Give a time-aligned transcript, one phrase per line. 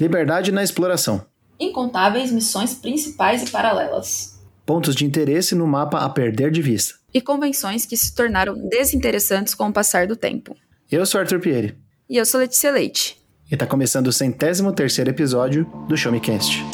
[0.00, 1.26] Liberdade na exploração.
[1.58, 4.40] Incontáveis missões principais e paralelas.
[4.64, 6.94] Pontos de interesse no mapa a perder de vista.
[7.12, 10.56] E convenções que se tornaram desinteressantes com o passar do tempo.
[10.90, 11.76] Eu sou Arthur Pieri.
[12.08, 13.20] E eu sou Letícia Leite.
[13.50, 16.64] E está começando o centésimo terceiro episódio do Show Me Cast.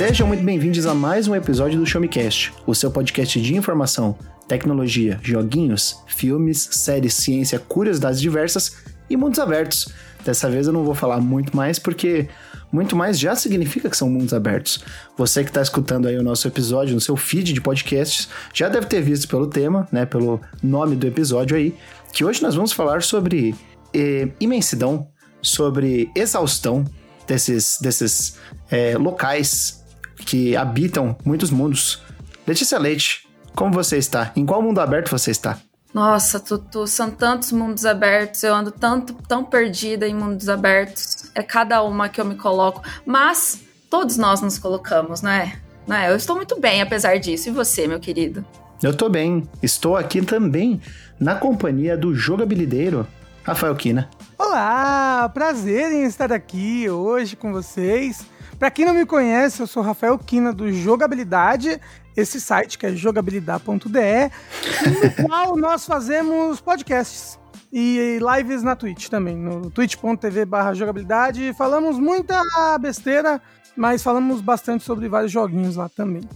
[0.00, 3.54] Sejam muito bem-vindos a mais um episódio do Show Me Cast, o seu podcast de
[3.54, 4.16] informação,
[4.48, 8.78] tecnologia, joguinhos, filmes, séries, ciência, curiosidades diversas
[9.10, 9.92] e mundos abertos.
[10.24, 12.30] Dessa vez eu não vou falar muito mais porque
[12.72, 14.82] muito mais já significa que são mundos abertos.
[15.18, 18.86] Você que está escutando aí o nosso episódio no seu feed de podcasts já deve
[18.86, 21.74] ter visto pelo tema, né, pelo nome do episódio aí,
[22.10, 23.54] que hoje nós vamos falar sobre
[23.92, 25.08] eh, imensidão,
[25.42, 26.86] sobre exaustão
[27.26, 28.38] desses, desses
[28.70, 29.79] eh, locais
[30.24, 32.02] que habitam muitos mundos.
[32.46, 34.32] Letícia Leite, como você está?
[34.36, 35.58] Em qual mundo aberto você está?
[35.92, 41.30] Nossa, Tutu, são tantos mundos abertos, eu ando tanto, tão perdida em mundos abertos.
[41.34, 42.82] É cada uma que eu me coloco.
[43.04, 45.60] Mas todos nós nos colocamos, né?
[45.86, 46.08] né?
[46.08, 47.48] Eu estou muito bem, apesar disso.
[47.48, 48.44] E você, meu querido?
[48.80, 49.48] Eu estou bem.
[49.60, 50.80] Estou aqui também
[51.18, 53.06] na companhia do jogabilideiro,
[53.42, 54.08] Rafael Kina.
[54.38, 58.24] Olá, prazer em estar aqui hoje com vocês.
[58.60, 61.80] Para quem não me conhece, eu sou Rafael Quina do Jogabilidade,
[62.14, 67.38] esse site que é jogabilidade.de, no qual nós fazemos podcasts
[67.72, 71.54] e lives na Twitch também, no twitch.tv jogabilidade.
[71.56, 72.38] Falamos muita
[72.78, 73.40] besteira,
[73.74, 76.28] mas falamos bastante sobre vários joguinhos lá também.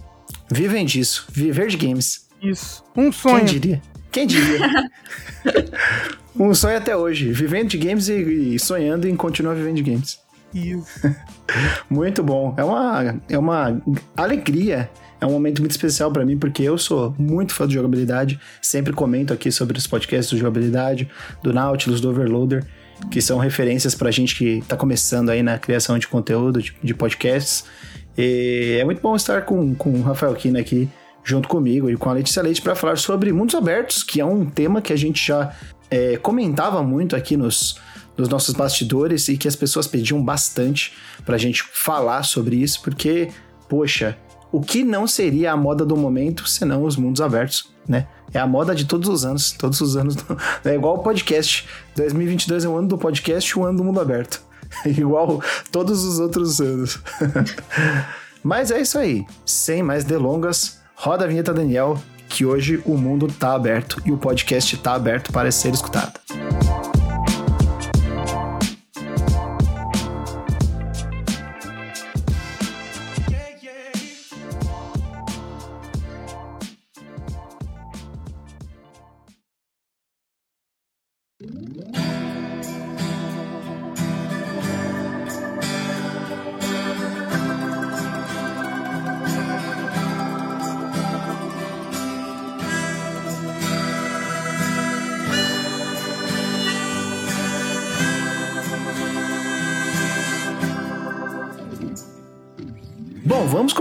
[0.49, 2.27] Vivem disso, viver de games.
[2.41, 3.45] Isso, um sonho.
[3.45, 3.81] Quem diria?
[4.11, 4.89] Quem diria?
[6.35, 10.24] um sonho até hoje, vivendo de games e, sonhando em continuar vivendo de games.
[10.55, 11.01] Isso.
[11.89, 12.55] muito bom.
[12.57, 13.81] É uma, é uma
[14.15, 14.89] alegria.
[15.19, 18.39] É um momento muito especial para mim, porque eu sou muito fã de jogabilidade.
[18.61, 21.09] Sempre comento aqui sobre os podcasts de jogabilidade,
[21.43, 22.65] do Nautilus, do Overloader,
[23.11, 26.93] que são referências pra gente que tá começando aí na criação de conteúdo, de, de
[26.93, 27.65] podcasts.
[28.17, 30.87] E é muito bom estar com, com o Rafael Kina aqui,
[31.23, 34.45] junto comigo e com a Letícia Leite, para falar sobre mundos abertos, que é um
[34.45, 35.53] tema que a gente já
[35.89, 37.77] é, comentava muito aqui nos,
[38.17, 40.93] nos nossos bastidores e que as pessoas pediam bastante
[41.25, 43.29] pra gente falar sobre isso, porque,
[43.67, 44.17] poxa,
[44.51, 48.07] o que não seria a moda do momento senão os mundos abertos, né?
[48.33, 50.15] É a moda de todos os anos, todos os anos.
[50.63, 51.67] É igual o podcast.
[51.95, 54.41] 2022 é o ano do podcast, o ano do mundo aberto.
[54.85, 56.99] igual todos os outros anos.
[58.43, 59.25] Mas é isso aí.
[59.45, 61.97] Sem mais delongas, roda a vinheta Daniel,
[62.29, 66.19] que hoje o mundo tá aberto e o podcast tá aberto para ser escutado.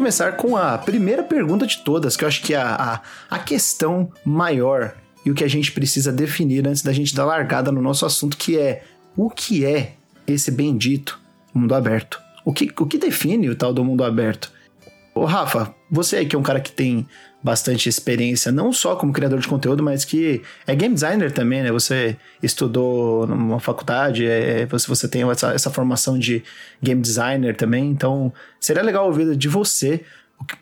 [0.04, 2.74] Começar com a primeira pergunta de todas, que eu acho que é a,
[3.30, 4.94] a, a questão maior
[5.24, 8.36] e o que a gente precisa definir antes da gente dar largada no nosso assunto,
[8.36, 8.84] que é
[9.16, 9.94] o que é
[10.26, 11.18] esse bendito
[11.54, 12.20] mundo aberto?
[12.44, 14.52] O que, o que define o tal do mundo aberto?
[15.14, 17.08] Ô Rafa, você aí que é um cara que tem
[17.44, 21.70] bastante experiência, não só como criador de conteúdo, mas que é game designer também, né?
[21.70, 26.42] Você estudou numa faculdade, é, você, você tem essa, essa formação de
[26.82, 30.02] game designer também, então seria legal ouvir de você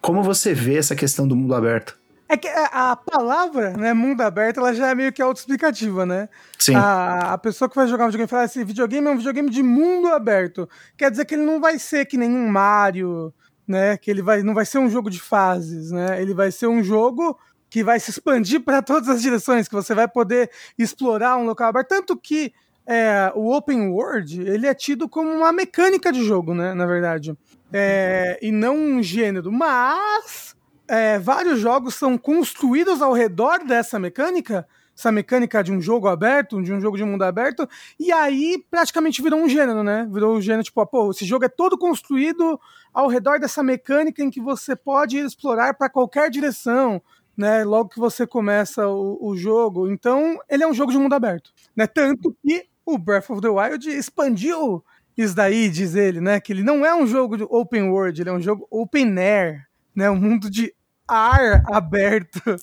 [0.00, 1.96] como você vê essa questão do mundo aberto.
[2.28, 6.28] É que a palavra, né, mundo aberto, ela já é meio que autoexplicativa, né?
[6.58, 6.74] Sim.
[6.74, 9.62] A, a pessoa que vai jogar um videogame fala assim, videogame é um videogame de
[9.62, 10.68] mundo aberto.
[10.96, 13.32] Quer dizer que ele não vai ser que nenhum Mario,
[13.66, 13.96] né?
[13.96, 16.20] Que ele vai, não vai ser um jogo de fases, né?
[16.20, 17.38] Ele vai ser um jogo
[17.70, 21.68] que vai se expandir para todas as direções, que você vai poder explorar um local
[21.68, 21.88] aberto.
[21.88, 22.52] Tanto que
[22.86, 26.74] é, o open world ele é tido como uma mecânica de jogo, né?
[26.74, 27.36] Na verdade,
[27.72, 29.50] é, e não um gênero.
[29.50, 30.54] Mas
[30.86, 34.66] é, vários jogos são construídos ao redor dessa mecânica
[34.96, 37.68] essa mecânica de um jogo aberto, de um jogo de mundo aberto,
[37.98, 40.06] e aí praticamente virou um gênero, né?
[40.10, 42.60] Virou um gênero tipo, pô, esse jogo é todo construído
[42.92, 47.02] ao redor dessa mecânica em que você pode explorar para qualquer direção,
[47.36, 47.64] né?
[47.64, 49.90] Logo que você começa o, o, jogo.
[49.90, 51.86] Então, ele é um jogo de mundo aberto, né?
[51.86, 54.84] Tanto que o Breath of the Wild expandiu
[55.16, 56.40] isso daí, diz ele, né?
[56.40, 59.66] Que ele não é um jogo de open world, ele é um jogo open air,
[59.94, 60.10] né?
[60.10, 60.74] Um mundo de
[61.12, 62.40] ar aberto.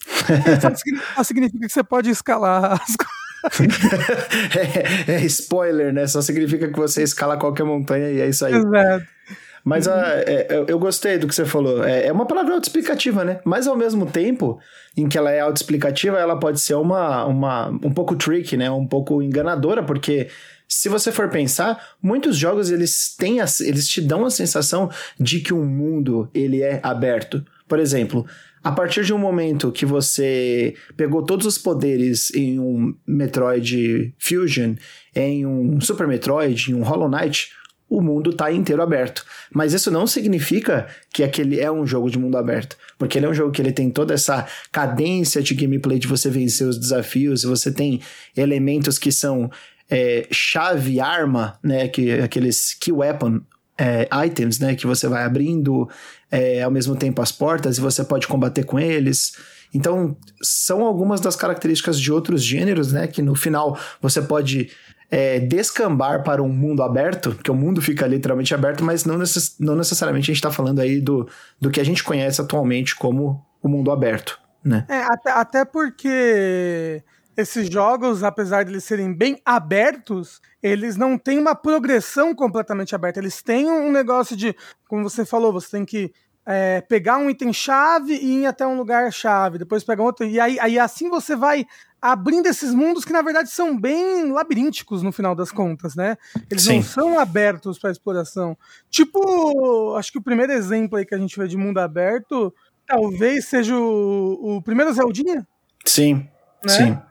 [1.15, 2.95] Só significa que você pode escalar as
[5.07, 6.05] é, é, spoiler, né?
[6.07, 8.53] Só significa que você escala qualquer montanha e é isso aí.
[8.53, 9.05] Exato.
[9.63, 11.83] Mas a, ah, é, eu gostei do que você falou.
[11.83, 13.39] É, é uma palavra autoexplicativa, né?
[13.45, 14.59] Mas ao mesmo tempo
[14.95, 18.69] em que ela é autoexplicativa, ela pode ser uma, uma um pouco tricky, né?
[18.71, 20.27] Um pouco enganadora, porque
[20.67, 25.53] se você for pensar, muitos jogos eles têm eles te dão a sensação de que
[25.53, 27.43] o mundo ele é aberto.
[27.69, 28.25] Por exemplo,
[28.61, 34.75] a partir de um momento que você pegou todos os poderes em um Metroid Fusion,
[35.15, 37.51] em um Super Metroid, em um Hollow Knight,
[37.87, 39.25] o mundo está inteiro aberto.
[39.53, 43.29] Mas isso não significa que aquele é um jogo de mundo aberto, porque ele é
[43.29, 47.43] um jogo que ele tem toda essa cadência de gameplay de você vencer os desafios,
[47.43, 48.01] você tem
[48.35, 49.49] elementos que são
[49.89, 53.41] é, chave, arma, né, que aqueles key weapon
[53.79, 55.89] é, items, né, que você vai abrindo
[56.31, 59.33] é, ao mesmo tempo as portas e você pode combater com eles.
[59.73, 64.71] Então, são algumas das características de outros gêneros, né, que no final você pode
[65.11, 69.55] é, descambar para um mundo aberto, que o mundo fica literalmente aberto, mas não, necess
[69.59, 71.27] não necessariamente a gente está falando aí do,
[71.59, 74.85] do que a gente conhece atualmente como o mundo aberto, né?
[74.87, 77.03] É, até, até porque
[77.39, 83.19] esses jogos, apesar de eles serem bem abertos, eles não têm uma progressão completamente aberta.
[83.19, 84.55] Eles têm um negócio de,
[84.87, 86.13] como você falou, você tem que
[86.45, 90.25] é, pegar um item-chave e ir até um lugar-chave, depois pegar outro.
[90.25, 91.65] E aí, aí assim você vai
[92.01, 96.17] abrindo esses mundos que na verdade são bem labirínticos no final das contas, né?
[96.49, 96.77] Eles Sim.
[96.77, 98.57] não são abertos para exploração.
[98.89, 102.53] Tipo, acho que o primeiro exemplo aí que a gente vê de mundo aberto
[102.85, 105.47] talvez seja o, o primeiro Zeldinha.
[105.85, 106.27] Sim.
[106.65, 106.73] Né?
[106.73, 107.08] Sim.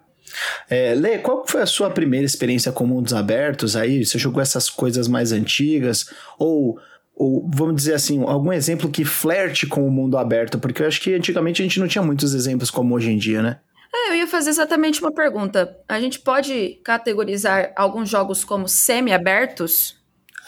[0.69, 4.05] É, Lê, qual foi a sua primeira experiência com mundos abertos aí?
[4.05, 6.11] Você jogou essas coisas mais antigas?
[6.39, 6.79] Ou,
[7.15, 10.59] ou, vamos dizer assim, algum exemplo que flerte com o mundo aberto?
[10.59, 13.43] Porque eu acho que antigamente a gente não tinha muitos exemplos como hoje em dia,
[13.43, 13.59] né?
[13.95, 15.77] É, eu ia fazer exatamente uma pergunta.
[15.89, 19.97] A gente pode categorizar alguns jogos como semi-abertos?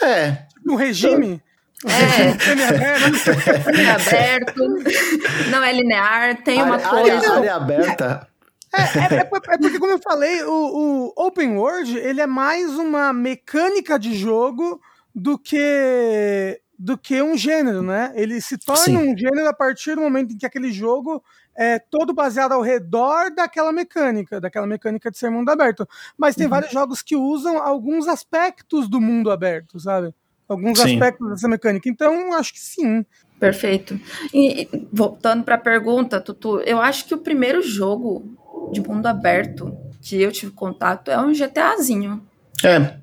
[0.03, 0.45] É.
[0.65, 1.43] No regime?
[1.87, 2.37] É,
[3.65, 4.63] semi-aberto,
[5.51, 7.17] não é linear, tem uma coisa.
[7.17, 8.30] Área, área aberta
[8.73, 12.77] é, é, é, é, porque, como eu falei, o, o, Open World ele é mais
[12.77, 14.81] uma mecânica de jogo
[15.15, 18.11] do que do que um gênero, né?
[18.15, 18.97] Ele se torna Sim.
[18.97, 21.23] um gênero a partir do momento em que aquele jogo
[21.55, 25.87] é todo baseado ao redor daquela mecânica, daquela mecânica de ser mundo aberto.
[26.17, 26.51] Mas tem uhum.
[26.51, 30.15] vários jogos que usam alguns aspectos do mundo aberto, sabe?
[30.49, 30.95] Alguns sim.
[30.95, 31.87] aspectos dessa mecânica.
[31.87, 33.05] Então, acho que sim.
[33.39, 34.01] Perfeito.
[34.33, 38.25] E voltando para a pergunta, Tutu, eu acho que o primeiro jogo
[38.73, 42.23] de mundo aberto que eu tive contato é um GTAzinho.
[42.65, 43.01] É.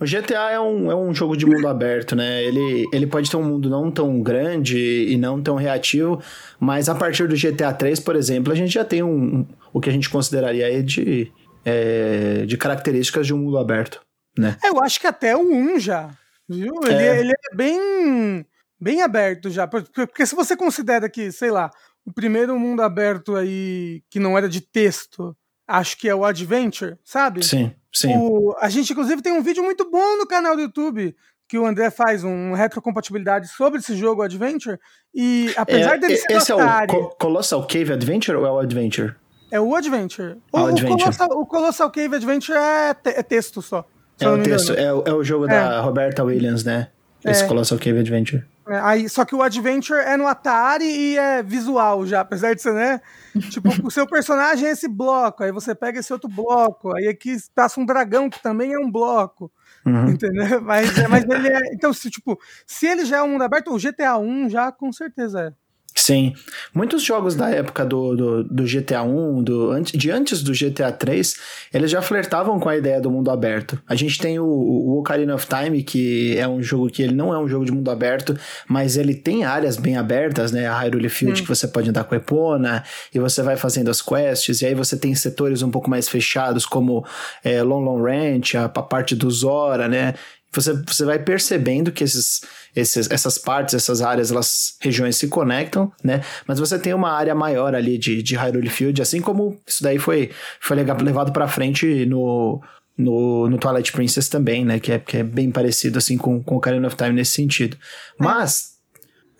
[0.00, 2.42] O GTA é um, é um jogo de mundo aberto, né?
[2.42, 6.22] Ele, ele pode ter um mundo não tão grande e não tão reativo,
[6.58, 9.90] mas a partir do GTA 3, por exemplo, a gente já tem um, o que
[9.90, 11.30] a gente consideraria de,
[11.64, 14.00] é, de características de um mundo aberto,
[14.38, 14.56] né?
[14.64, 16.10] É, eu acho que até o 1 já,
[16.48, 16.74] viu?
[16.84, 18.46] Ele é, ele é bem,
[18.80, 21.70] bem aberto já, porque, se você considera que, sei lá,
[22.04, 25.36] o primeiro mundo aberto aí que não era de texto,
[25.66, 27.44] acho que é o Adventure, sabe?
[27.44, 28.14] Sim, sim.
[28.16, 31.14] O, a gente, inclusive, tem um vídeo muito bom no canal do YouTube
[31.48, 34.78] que o André faz um retrocompatibilidade sobre esse jogo Adventure
[35.14, 38.58] e apesar é, dele ser esse é o Co Colossal Cave Adventure ou é o
[38.58, 39.14] Adventure?
[39.50, 40.36] É o Adventure.
[40.52, 40.98] O, o, Adventure.
[40.98, 43.86] Colossal, o Colossal, Cave Adventure é, te, é texto só.
[44.20, 45.48] É o texto, é, é, o jogo é.
[45.48, 46.88] da Roberta Williams, né?
[47.24, 47.46] Esse é.
[47.46, 48.44] Colossal Cave Adventure.
[48.68, 52.60] É, aí, só que o Adventure é no Atari e é visual já, apesar de
[52.60, 53.00] ser, né?
[53.50, 57.36] tipo, o seu personagem é esse bloco, aí você pega esse outro bloco, aí aqui
[57.54, 59.50] passa um dragão que também é um bloco.
[59.86, 60.10] Uhum.
[60.10, 60.60] Entendeu?
[60.60, 61.60] Mas, é, mas ele é.
[61.72, 64.92] Então, se, tipo, se ele já é um mundo aberto, o GTA 1 já com
[64.92, 65.67] certeza é.
[66.08, 66.32] Sim.
[66.72, 71.36] Muitos jogos da época do, do, do GTA 1, do, de antes do GTA 3,
[71.74, 73.78] eles já flertavam com a ideia do mundo aberto.
[73.86, 77.34] A gente tem o, o Ocarina of Time, que é um jogo que ele não
[77.34, 78.34] é um jogo de mundo aberto,
[78.66, 80.66] mas ele tem áreas bem abertas, né?
[80.66, 81.44] A Hyrule Field, hum.
[81.44, 82.82] que você pode andar com a Epona,
[83.14, 86.64] e você vai fazendo as quests, e aí você tem setores um pouco mais fechados,
[86.64, 87.04] como
[87.44, 90.14] é, Long Long Ranch, a, a parte do Zora, né?
[90.52, 92.40] Você, você vai percebendo que esses,
[92.74, 96.22] esses, essas partes, essas áreas, elas regiões se conectam, né?
[96.46, 99.98] Mas você tem uma área maior ali de, de Hyrule Field, assim como isso daí
[99.98, 102.62] foi, foi levado para frente no,
[102.96, 104.80] no, no Twilight Princess também, né?
[104.80, 107.76] Que é, que é bem parecido assim com, com o Ocarina of Time nesse sentido.
[108.18, 108.76] Mas.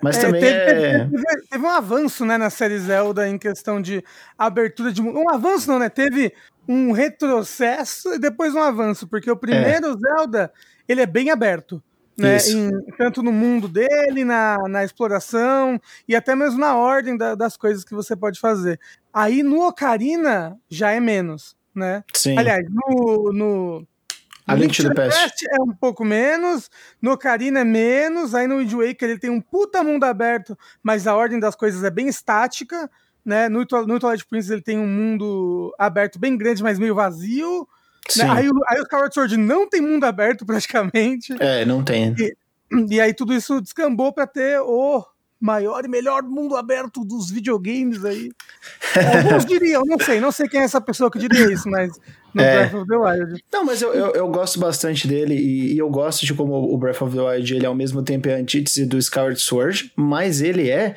[0.01, 0.99] Mas é, também teve, é...
[1.09, 4.05] teve, teve, um avanço, né, na série Zelda em questão de
[4.39, 5.19] abertura de mundo.
[5.19, 5.89] Um avanço não, né?
[5.89, 6.33] Teve
[6.69, 9.97] um retrocesso e depois um avanço, porque o primeiro é.
[9.97, 10.53] Zelda
[10.89, 11.83] ele é bem aberto.
[12.17, 12.37] né?
[12.49, 17.57] Em, tanto no mundo dele, na, na exploração e até mesmo na ordem da, das
[17.57, 18.81] coisas que você pode fazer.
[19.13, 22.03] Aí no Ocarina já é menos, né?
[22.13, 22.37] Sim.
[22.37, 23.87] Aliás, no, no
[24.47, 25.45] A Link to the Past.
[25.49, 26.69] é um pouco menos,
[27.01, 31.07] no Ocarina é menos, aí no Wind Waker ele tem um puta mundo aberto, mas
[31.07, 32.91] a ordem das coisas é bem estática,
[33.25, 33.49] né?
[33.49, 37.69] No, no Twilight Princess ele tem um mundo aberto bem grande, mas meio vazio.
[38.17, 38.25] Né?
[38.31, 41.35] Aí, o- aí o Skyward Sword não tem mundo aberto praticamente.
[41.39, 42.15] É, não tem.
[42.91, 45.05] E aí tudo isso descambou pra ter o
[45.41, 48.31] maior e melhor mundo aberto dos videogames aí.
[49.17, 51.93] Alguns diriam, não sei, não sei quem é essa pessoa que diria isso, mas
[52.35, 52.67] no É.
[52.67, 53.45] Breath of the Wild.
[53.53, 56.77] Não, mas eu, eu, eu gosto bastante dele e, e eu gosto de como o
[56.77, 60.41] Breath of the Wild ele ao mesmo tempo é a antítese do Skyward Sword, mas
[60.43, 60.97] ele é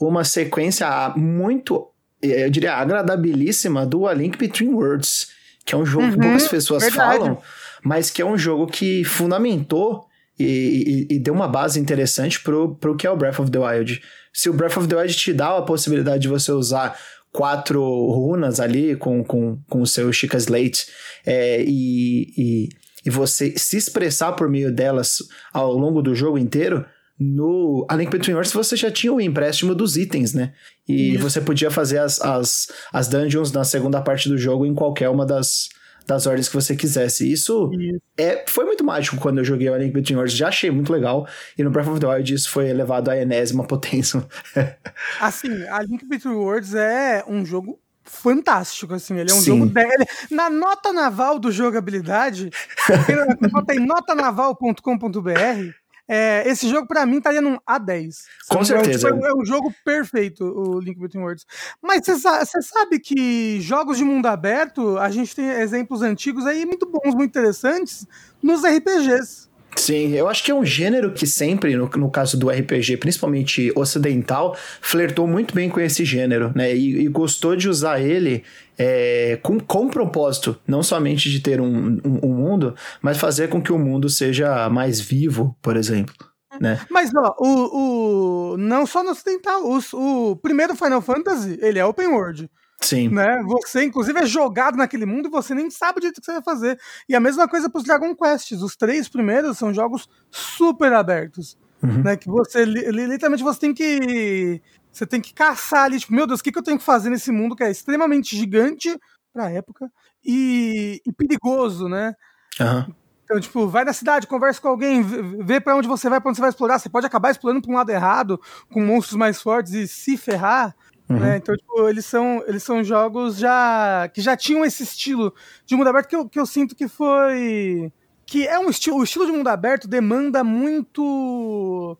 [0.00, 1.86] uma sequência muito,
[2.22, 5.28] eu diria, agradabilíssima do A Link Between Worlds,
[5.64, 7.18] que é um jogo que Uhum, poucas pessoas verdade.
[7.18, 7.38] falam,
[7.84, 10.06] mas que é um jogo que fundamentou
[10.38, 13.58] e, e- e deu uma base interessante pro, pro que é o Breath of the
[13.58, 14.02] Wild.
[14.32, 16.98] Se o Breath of the Wild te dá a possibilidade de você usar
[17.30, 20.86] quatro runas ali com, com, com o seu Chica Slate
[21.24, 22.68] é, e, e,
[23.06, 25.18] e você se expressar por meio delas
[25.52, 26.84] ao longo do jogo inteiro,
[27.18, 30.52] no A Link Between Worlds você já tinha o empréstimo dos itens, né?
[30.88, 31.22] E Isso.
[31.22, 35.24] você podia fazer as, as, as dungeons na segunda parte do jogo em qualquer uma
[35.24, 35.68] das,
[36.06, 37.30] das ordens que você quisesse.
[37.30, 38.00] Isso Isso.
[38.16, 40.92] é, foi muito mágico quando eu joguei o A Link Between Worlds, já achei muito
[40.92, 41.26] legal.
[41.56, 44.26] E no Breath of the Wild isso foi elevado à enésima potência.
[45.20, 49.58] Assim, a Link Between Worlds é um jogo fantástico, assim, ele é um Sim.
[49.58, 50.04] jogo dele.
[50.30, 52.50] Na nota naval do jogabilidade,
[53.66, 55.72] tem notanaval.com.br,
[56.08, 58.24] é, esse jogo pra mim estaria num A10.
[58.48, 59.08] Com É um- certeza.
[59.08, 61.46] É um, é um jogo perfeito, o Link Between Worlds.
[61.80, 66.86] Mas você sabe que jogos de mundo aberto, a gente tem exemplos antigos aí muito
[66.86, 68.06] bons, muito interessantes,
[68.42, 69.48] nos RPGs.
[69.76, 73.72] Sim, eu acho que é um gênero que sempre, no, no caso do RPG, principalmente
[73.74, 76.74] ocidental, flertou muito bem com esse gênero, né?
[76.76, 78.44] E, e gostou de usar ele
[78.78, 83.62] é, com, com propósito, não somente de ter um, um, um mundo, mas fazer com
[83.62, 86.14] que o mundo seja mais vivo, por exemplo.
[86.60, 86.78] Né?
[86.90, 91.84] Mas, ó, o, o, não só no ocidental, os- o, primeiro Final Fantasy, ele é
[91.84, 92.48] open world,
[92.82, 93.08] Sim.
[93.08, 93.42] né?
[93.44, 96.42] Você, inclusive, é jogado naquele mundo e você nem sabe o jeito que você vai
[96.42, 96.78] fazer.
[97.08, 98.60] E a mesma coisa pros Dragon Quests.
[98.62, 102.02] Os três primeiros são jogos super abertos, Uhum.
[102.02, 102.16] né?
[102.16, 104.60] Que você, li- li- literalmente, você tem que...
[104.92, 107.08] Você tem que caçar ali, tipo, meu Deus, o que, que eu tenho que fazer
[107.08, 108.94] nesse mundo que é extremamente gigante
[109.32, 109.90] pra época
[110.22, 112.14] e, e perigoso, né?
[112.60, 112.86] Aham.
[113.24, 116.36] Então, tipo, vai na cidade, conversa com alguém, vê pra onde você vai, pra onde
[116.36, 116.78] você vai explorar.
[116.78, 118.38] Você pode acabar explorando pra um lado errado,
[118.70, 120.76] com monstros mais fortes e se ferrar.
[121.12, 121.20] Uhum.
[121.20, 121.36] Né?
[121.36, 125.34] Então, tipo, eles são, eles são jogos já que já tinham esse estilo
[125.66, 127.92] de mundo aberto que eu, que eu sinto que foi.
[128.26, 128.98] Que é um estilo.
[128.98, 131.98] O estilo de mundo aberto demanda muito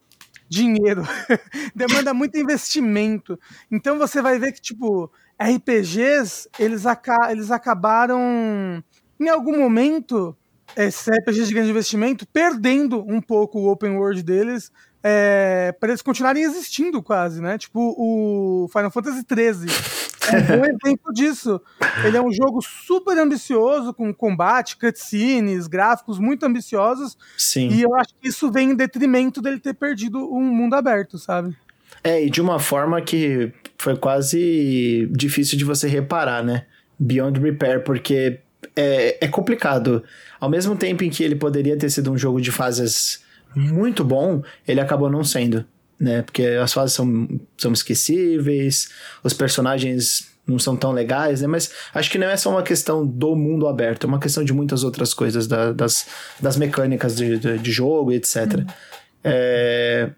[0.48, 1.02] dinheiro,
[1.74, 3.38] demanda muito investimento.
[3.70, 8.84] Então você vai ver que, tipo, RPGs, eles, aca eles acabaram,
[9.18, 10.36] em algum momento,
[10.76, 14.70] esses RPGs de grande investimento, perdendo um pouco o open world deles,
[15.02, 17.58] é, para eles continuarem existindo quase, né?
[17.58, 19.66] Tipo o Final Fantasy XIII.
[20.30, 21.60] É um bom exemplo disso.
[22.04, 27.68] Ele é um jogo super ambicioso, com combate, cutscenes, gráficos muito ambiciosos, Sim.
[27.68, 31.56] e eu acho que isso vem em detrimento dele ter perdido um mundo aberto, sabe?
[32.04, 36.66] É, e de uma forma que foi quase difícil de você reparar, né?
[36.98, 38.38] Beyond Repair, porque
[38.76, 40.02] é, é complicado.
[40.40, 43.21] Ao mesmo tempo em que ele poderia ter sido um jogo de fases
[43.54, 45.64] muito bom, ele acabou não sendo,
[45.98, 46.22] né?
[46.22, 48.88] Porque as fases são, são esquecíveis,
[49.22, 51.46] os personagens não são tão legais, né?
[51.46, 54.52] Mas acho que não é só uma questão do mundo aberto, é uma questão de
[54.52, 56.06] muitas outras coisas, da- das,
[56.40, 58.64] das mecânicas de, de, de jogo, etc.
[59.22, 60.10] É,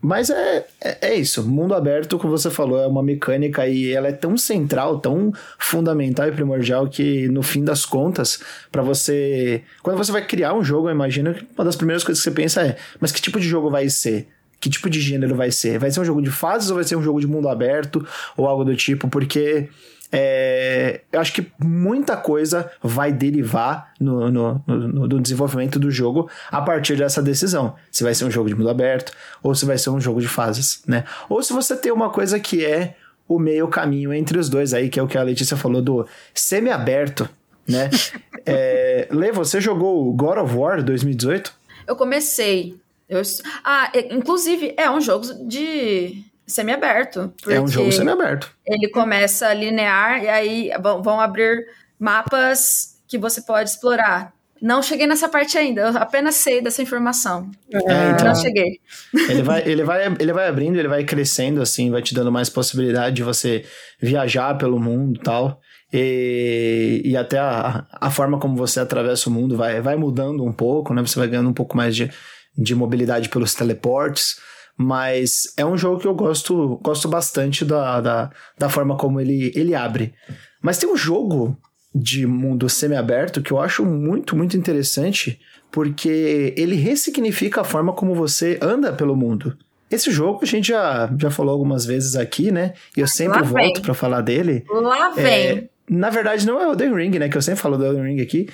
[0.00, 1.42] mas é, é, é isso.
[1.42, 6.28] Mundo aberto, como você falou, é uma mecânica e ela é tão central, tão fundamental
[6.28, 8.40] e primordial que, no fim das contas,
[8.70, 9.62] para você.
[9.82, 12.34] Quando você vai criar um jogo, eu imagino que uma das primeiras coisas que você
[12.34, 14.28] pensa é: mas que tipo de jogo vai ser?
[14.60, 15.78] Que tipo de gênero vai ser?
[15.78, 18.46] Vai ser um jogo de fases ou vai ser um jogo de mundo aberto ou
[18.46, 19.08] algo do tipo?
[19.08, 19.68] Porque.
[20.10, 26.30] É, eu acho que muita coisa vai derivar no, no, no, no desenvolvimento do jogo
[26.50, 27.74] a partir dessa decisão.
[27.90, 29.12] Se vai ser um jogo de mundo aberto
[29.42, 31.04] ou se vai ser um jogo de fases, né?
[31.28, 32.96] Ou se você tem uma coisa que é
[33.26, 36.06] o meio caminho entre os dois aí, que é o que a Letícia falou do
[36.32, 37.28] semi-aberto,
[37.68, 37.90] né?
[38.46, 41.52] é, Lê, você jogou God of War 2018?
[41.86, 42.76] Eu comecei.
[43.08, 43.20] Eu,
[43.64, 47.32] ah, é- inclusive, é um jogo de semi-aberto.
[47.46, 48.50] É um jogo semi-aberto.
[48.66, 51.66] Ele começa linear e aí vão, abrir
[51.98, 54.32] mapas que você pode explorar.
[54.60, 57.48] Não cheguei nessa parte ainda, eu apenas sei dessa informação.
[57.72, 58.26] É, então.
[58.26, 58.80] Não cheguei.
[59.28, 62.48] Ele vai, ele, vai, ele vai abrindo, ele vai crescendo, assim, vai te dando mais
[62.48, 63.64] possibilidade de você
[64.00, 65.60] viajar pelo mundo e tal.
[65.92, 70.52] E, e até a, a forma como você atravessa o mundo vai, vai mudando um
[70.52, 71.02] pouco, né?
[71.02, 72.10] Você vai ganhando um pouco mais de,
[72.56, 74.36] de mobilidade pelos teleportes.
[74.80, 79.52] Mas é um jogo que eu gosto, gosto bastante da, da, da forma como ele,
[79.56, 80.14] ele abre.
[80.62, 81.58] Mas tem um jogo
[81.92, 85.40] de mundo semi-aberto que eu acho muito, muito interessante,
[85.72, 89.58] porque ele ressignifica a forma como você anda pelo mundo.
[89.90, 92.74] Esse jogo a gente já, já falou algumas vezes aqui, né?
[92.96, 94.64] E eu sempre Lá volto para falar dele.
[94.68, 95.24] Lá vem.
[95.26, 97.28] É, na verdade, não é o Elden Ring, né?
[97.28, 98.48] Que eu sempre falo do Elden Ring aqui.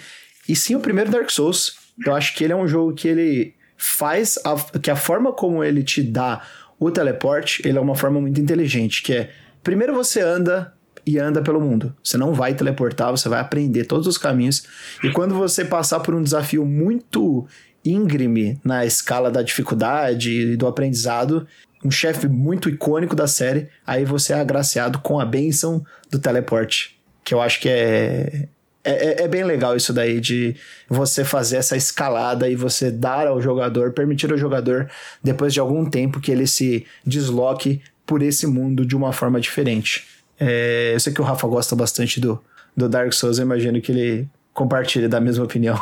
[0.48, 1.74] E sim o primeiro Dark Souls.
[2.06, 4.38] Eu acho que ele é um jogo que ele faz.
[4.44, 6.42] A, que a forma como ele te dá
[6.78, 9.02] o teleporte, ele é uma forma muito inteligente.
[9.02, 9.30] Que é.
[9.62, 10.72] Primeiro você anda
[11.06, 11.94] e anda pelo mundo.
[12.02, 14.64] Você não vai teleportar, você vai aprender todos os caminhos.
[15.02, 17.46] E quando você passar por um desafio muito
[17.84, 21.46] íngreme na escala da dificuldade e do aprendizado,
[21.84, 26.98] um chefe muito icônico da série, aí você é agraciado com a bênção do teleporte.
[27.22, 28.48] Que eu acho que é,
[28.84, 30.54] é, é bem legal isso daí de
[30.88, 34.90] você fazer essa escalada e você dar ao jogador, permitir ao jogador,
[35.22, 40.06] depois de algum tempo, que ele se desloque por esse mundo de uma forma diferente.
[40.38, 42.42] É, eu sei que o Rafa gosta bastante do,
[42.76, 45.78] do Dark Souls, eu imagino que ele compartilha da mesma opinião.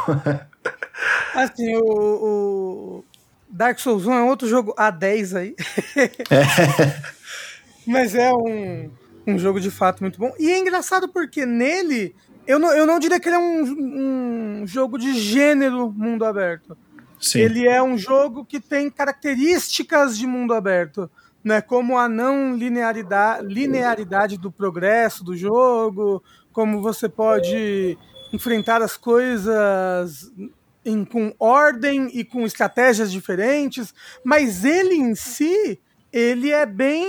[1.35, 3.05] Assim, o, o
[3.49, 5.57] Dark Souls 1 é outro jogo A10 aí.
[7.87, 8.89] Mas é um,
[9.27, 10.33] um jogo de fato muito bom.
[10.39, 12.15] E é engraçado porque nele,
[12.47, 16.77] eu não, eu não diria que ele é um, um jogo de gênero mundo aberto.
[17.21, 17.41] Sim.
[17.41, 21.09] Ele é um jogo que tem características de mundo aberto,
[21.45, 21.61] né?
[21.61, 27.97] Como a não linearidade, linearidade do progresso do jogo, como você pode
[28.33, 30.33] enfrentar as coisas
[30.85, 35.79] em, com ordem e com estratégias diferentes, mas ele em si,
[36.13, 37.05] ele é bem.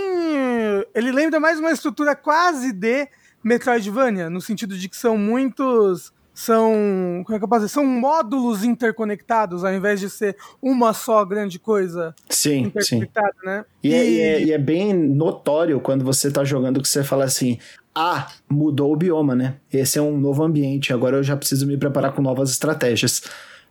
[0.96, 3.08] Ele lembra mais uma estrutura quase de
[3.44, 6.12] Metroidvania, no sentido de que são muitos.
[6.36, 7.22] São.
[7.26, 7.74] Como é que eu posso dizer?
[7.76, 12.96] São módulos interconectados, ao invés de ser uma só grande coisa Sim, sim.
[12.96, 13.66] interconectada, né?
[13.84, 17.26] E, é, e é- e é bem notório quando você tá jogando que você fala
[17.26, 17.60] assim:
[17.94, 19.58] ah, mudou o bioma, né?
[19.72, 23.22] Esse é um novo ambiente, agora eu já preciso me preparar com novas estratégias.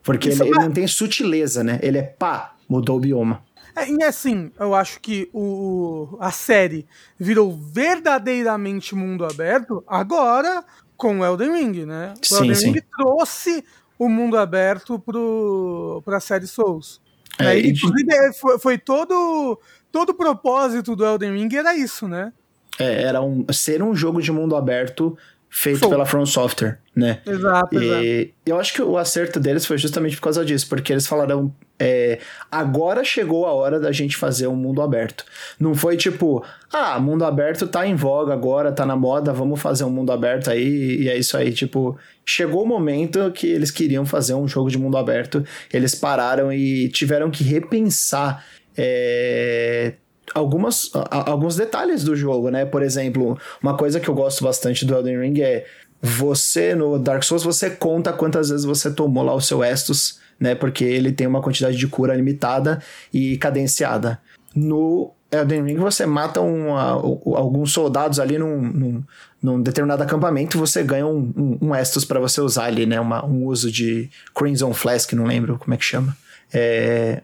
[0.05, 1.81] Porque Isso ele, ele é- não tem sutileza, né?
[1.83, 3.42] Ele é pá, mudou o bioma.
[3.74, 6.87] É, e assim, eu acho que o, a série
[7.18, 10.64] virou verdadeiramente mundo aberto agora
[10.96, 12.14] com o Elden Ring, né?
[12.20, 12.70] O Sim, Elden sim.
[12.72, 13.64] Ring trouxe
[13.98, 17.00] o mundo aberto pro, pra série Souls.
[17.38, 17.61] É, Né?
[17.61, 19.58] e- Inclusive, é, foi, foi todo,
[19.90, 22.32] todo o propósito do Elden Ring era isso, né?
[22.78, 25.16] É, era um, ser um jogo de mundo aberto
[25.55, 27.21] feito pela From Software, né?
[27.27, 28.03] Exato, exato.
[28.03, 31.55] E eu acho que o acerto deles foi justamente por causa disso, porque eles falaram:
[31.79, 35.27] é, agora chegou a hora da gente fazer um mundo aberto.
[35.61, 39.85] Não foi tipo, ah, mundo aberto tá em voga agora, tá na moda, vamos fazer
[39.85, 41.53] um mundo aberto aí, e é isso aí.
[41.53, 46.51] Tipo, chegou o momento que eles queriam fazer um jogo de mundo aberto, eles pararam
[46.51, 48.43] e tiveram que repensar.
[48.75, 49.93] é,
[50.35, 52.64] algumas, a- alguns detalhes do jogo, né?
[52.64, 55.66] Por exemplo, uma coisa que eu gosto bastante do Elden Ring é
[56.00, 60.54] você no Dark Souls você conta quantas vezes você tomou lá o seu Estus, né?
[60.54, 62.82] Porque ele tem uma quantidade de cura limitada
[63.12, 64.20] e cadenciada.
[64.54, 69.04] No Elden Ring você mata um, a- o- alguns soldados ali num, num,
[69.42, 73.00] num determinado acampamento você ganha um, um, um Estus para você usar ali, né?
[73.00, 76.16] Uma, um uso de Crimson Flask, não lembro como é que chama.
[76.52, 77.22] É,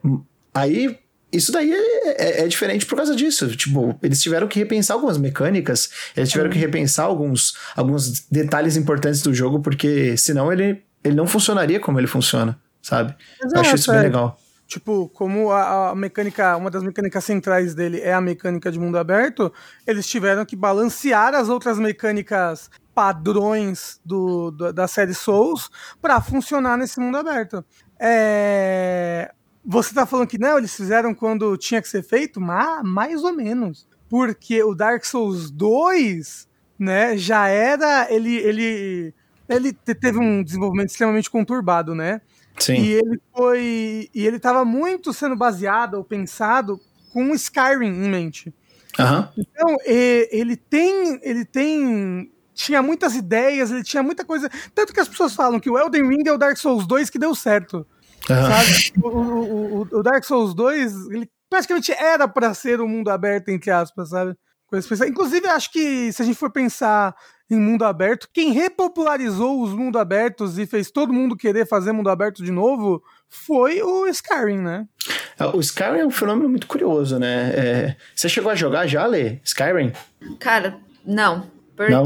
[0.54, 0.96] aí
[1.32, 3.54] isso daí é, é- é diferente por causa disso.
[3.56, 9.22] Tipo, eles tiveram que repensar algumas mecânicas, eles tiveram que repensar alguns, alguns detalhes importantes
[9.22, 13.14] do jogo, porque senão ele, ele não funcionaria como ele funciona, sabe?
[13.54, 14.02] Eu acho isso bem é.
[14.04, 14.38] legal.
[14.66, 18.98] Tipo, como a, a mecânica, uma das mecânicas centrais dele é a mecânica de mundo
[18.98, 19.50] aberto,
[19.86, 25.70] eles tiveram que balancear as outras mecânicas padrões do, do- da série Souls
[26.02, 27.64] para funcionar nesse mundo aberto.
[27.98, 29.30] É,
[29.64, 32.40] Você tá falando que não, eles fizeram quando tinha que ser feito?
[32.40, 33.86] Mas, mais ou menos.
[34.08, 38.06] Porque o Dark Souls 2, né, já era.
[38.10, 39.14] Ele, ele,
[39.48, 42.20] ele te- teve um desenvolvimento extremamente conturbado, né?
[42.58, 42.74] Sim.
[42.80, 44.08] E ele foi.
[44.14, 46.80] E ele tava muito sendo baseado ou pensado
[47.12, 48.54] com o Skyrim em mente.
[48.98, 49.30] Aham.
[49.36, 51.20] Então, e- ele tem.
[51.22, 52.32] Ele tem.
[52.54, 54.50] Tinha muitas ideias, ele tinha muita coisa.
[54.74, 57.18] Tanto que as pessoas falam que o Elden Ring é o Dark Souls 2 que
[57.18, 57.86] deu certo.
[58.28, 58.92] Sabe?
[59.02, 63.70] o, o- o- Dark Souls 2, ele praticamente era pra ser um mundo aberto, entre
[63.70, 64.34] aspas, sabe?
[65.08, 67.14] Inclusive, acho que se a gente for pensar
[67.50, 68.28] em mundo aberto.
[68.34, 73.02] Quem repopularizou os mundos abertos e fez todo mundo querer fazer mundo aberto de novo
[73.26, 74.86] foi o Skyrim, né?
[75.38, 77.50] É, o Skyrim é um fenômeno muito curioso, né?
[77.56, 77.96] É...
[78.14, 79.38] Você chegou a jogar já, Lê?
[79.42, 79.92] Skyrim?
[80.38, 81.50] Cara, não.
[81.74, 81.90] Porque.
[81.94, 82.04] Não?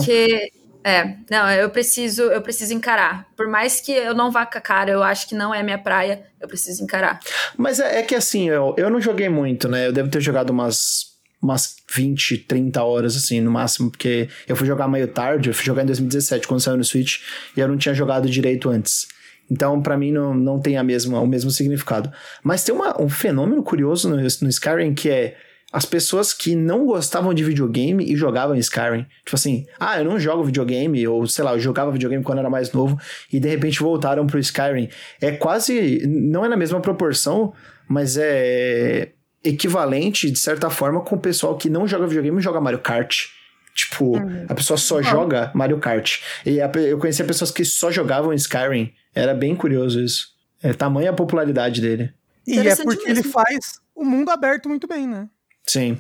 [0.85, 3.27] É, não, eu preciso, eu preciso encarar.
[3.37, 5.79] Por mais que eu não vá com a cara, eu acho que não é minha
[5.79, 7.21] praia, eu preciso encarar.
[7.57, 9.87] Mas é, é que assim, eu, eu não joguei muito, né?
[9.87, 14.65] Eu devo ter jogado umas umas 20, 30 horas, assim, no máximo, porque eu fui
[14.65, 17.19] jogar meio tarde, eu fui jogar em 2017, quando saiu no Switch,
[17.57, 19.09] e eu não tinha jogado direito antes.
[19.51, 22.13] Então, para mim, não, não tem a mesma, o mesmo significado.
[22.45, 25.37] Mas tem uma, um fenômeno curioso no, no Skyrim que é
[25.73, 29.07] as pessoas que não gostavam de videogame e jogavam Skyrim.
[29.25, 32.51] Tipo assim, ah, eu não jogo videogame, ou sei lá, eu jogava videogame quando era
[32.51, 32.99] mais novo,
[33.33, 34.91] e de repente voltaram pro Skyrim.
[35.21, 36.07] É quase.
[36.07, 37.55] Não é na mesma proporção,
[37.89, 42.61] mas é equivalente, de certa forma, com o pessoal que não joga videogame e joga
[42.61, 43.27] Mario Kart.
[43.75, 44.45] Tipo, uhum.
[44.49, 46.21] a pessoa só joga Mario Kart.
[46.45, 48.93] E a, eu conhecia pessoas que só jogavam Skyrim.
[49.15, 50.29] Era bem curioso isso.
[50.63, 52.13] É tamanha a popularidade dele.
[52.47, 53.21] E é porque mesmo.
[53.21, 55.29] ele faz o mundo aberto muito bem, né?
[55.67, 55.99] Sim.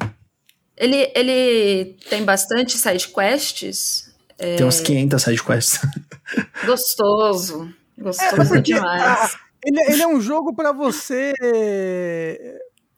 [0.76, 4.12] Ele, ele tem bastante side quests.
[4.38, 4.56] É...
[4.56, 5.80] Tem uns 500 side quests.
[6.66, 7.72] Gostoso.
[7.98, 9.02] Gostoso é, demais.
[9.02, 9.30] A,
[9.64, 11.32] ele, ele, é um jogo para você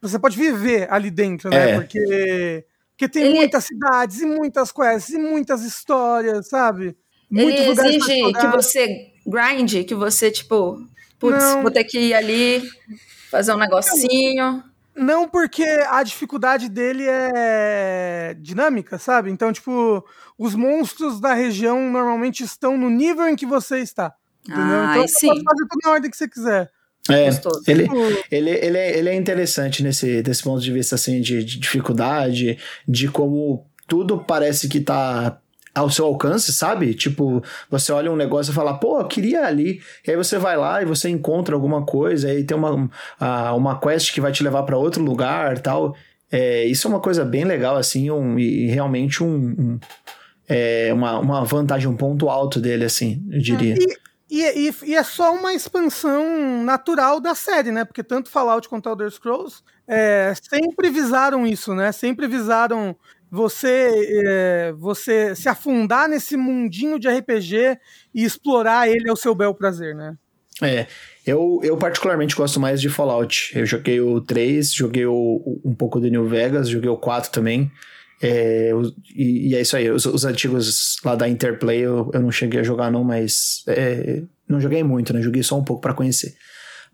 [0.04, 1.70] você pode viver ali dentro, né?
[1.70, 1.74] É.
[1.76, 3.34] Porque, porque tem ele...
[3.36, 6.94] muitas cidades e muitas quests e muitas histórias, sabe?
[7.30, 10.78] Muitos ele exige que você grind, que você, tipo,
[11.18, 11.62] putz, Não.
[11.62, 12.62] vou ter que ir ali
[13.30, 14.62] fazer um negocinho.
[14.96, 19.30] Não, porque a dificuldade dele é dinâmica, sabe?
[19.30, 20.04] Então, tipo,
[20.38, 24.14] os monstros da região normalmente estão no nível em que você está.
[24.48, 24.80] Entendeu?
[24.80, 26.70] Ah, então você pode fazer tudo na ordem que você quiser.
[27.10, 27.28] É,
[27.66, 27.86] ele,
[28.30, 32.58] ele, ele, é, ele é interessante nesse desse ponto de vista assim, de, de dificuldade,
[32.88, 35.38] de como tudo parece que tá
[35.74, 36.94] ao seu alcance, sabe?
[36.94, 39.80] Tipo, você olha um negócio e fala, pô, eu queria ali.
[40.06, 42.88] E aí você vai lá e você encontra alguma coisa, aí tem uma,
[43.54, 45.94] uma quest que vai te levar para outro lugar tal.
[46.30, 49.78] É, isso é uma coisa bem legal, assim, um, e realmente um, um
[50.48, 53.74] é, uma, uma vantagem, um ponto alto dele, assim, eu diria.
[53.78, 53.96] E,
[54.30, 57.84] e, e, e, é só uma expansão natural da série, né?
[57.84, 61.92] Porque tanto Fallout quanto Elder Scrolls é, sempre visaram isso, né?
[61.92, 62.96] Sempre visaram
[63.34, 67.76] você, é, você se afundar nesse mundinho de RPG
[68.14, 70.16] e explorar ele ao seu bel prazer, né?
[70.62, 70.86] É,
[71.26, 73.50] eu, eu particularmente gosto mais de Fallout.
[73.58, 77.72] Eu joguei o 3, joguei o, um pouco do New Vegas, joguei o 4 também.
[78.22, 78.70] É,
[79.16, 82.60] e, e, é isso aí, os, os, antigos lá da Interplay eu, eu não cheguei
[82.60, 85.20] a jogar não, mas é, não joguei muito, né?
[85.20, 86.36] Joguei só um pouco para conhecer.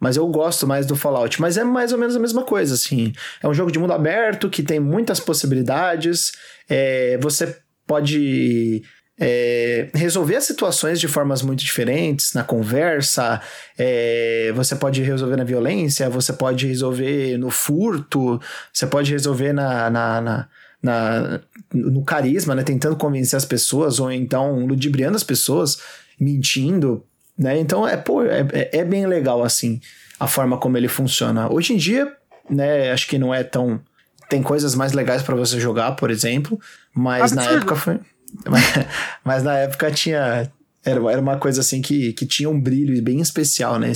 [0.01, 1.41] Mas eu gosto mais do Fallout.
[1.41, 3.13] Mas é mais ou menos a mesma coisa, assim.
[3.43, 6.33] É um jogo de mundo aberto que tem muitas possibilidades.
[6.69, 8.83] É, você pode
[9.21, 13.43] é, resolver as situações de formas muito diferentes, na conversa,
[13.77, 18.41] é, você pode resolver na violência, você pode resolver no furto,
[18.73, 20.49] você pode resolver na, na, na
[20.83, 21.41] na,
[21.73, 22.63] no carisma, né?
[22.63, 25.79] Tentando convencer as pessoas, ou então ludibriando as pessoas,
[26.19, 27.05] mentindo,
[27.41, 27.59] né?
[27.59, 29.81] Então, é, pô, é, é, é bem legal, assim,
[30.19, 31.51] a forma como ele funciona.
[31.51, 32.13] Hoje em dia,
[32.51, 33.81] né, acho que não é tão...
[34.29, 36.61] Tem coisas mais legais para você jogar, por exemplo,
[36.95, 37.99] mas na época foi...
[38.47, 38.63] Mas,
[39.25, 40.53] mas na época tinha...
[40.85, 43.91] Era, era uma coisa assim que, que tinha um brilho bem especial, né?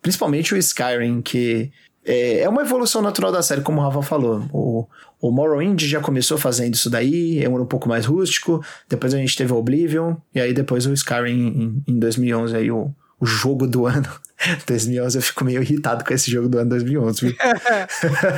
[0.00, 1.70] Principalmente o Skyrim, que
[2.06, 4.44] é, é uma evolução natural da série, como o Rafa falou.
[4.52, 4.86] O,
[5.20, 8.64] o Morrowind já começou fazendo isso daí, é um pouco mais rústico.
[8.88, 12.70] Depois a gente teve o Oblivion, e aí depois o Skyrim em, em 2011, aí
[12.70, 14.08] o, o jogo do ano.
[14.66, 17.36] 2011 eu fico meio irritado com esse jogo do ano 2011, viu?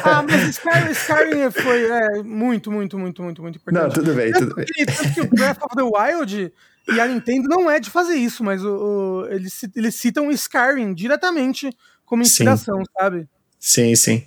[0.05, 3.83] ah, mas Skyrim, Skyrim foi é, muito, muito, muito, muito, muito importante.
[3.83, 4.65] Não, tudo bem, tudo bem.
[4.87, 6.53] Tanto que o Breath of the Wild
[6.91, 10.31] e a Nintendo não é de fazer isso, mas o, o eles, eles citam o
[10.31, 11.71] Skyrim diretamente
[12.07, 12.93] como inspiração, sim.
[12.99, 13.29] sabe?
[13.59, 14.25] Sim, sim.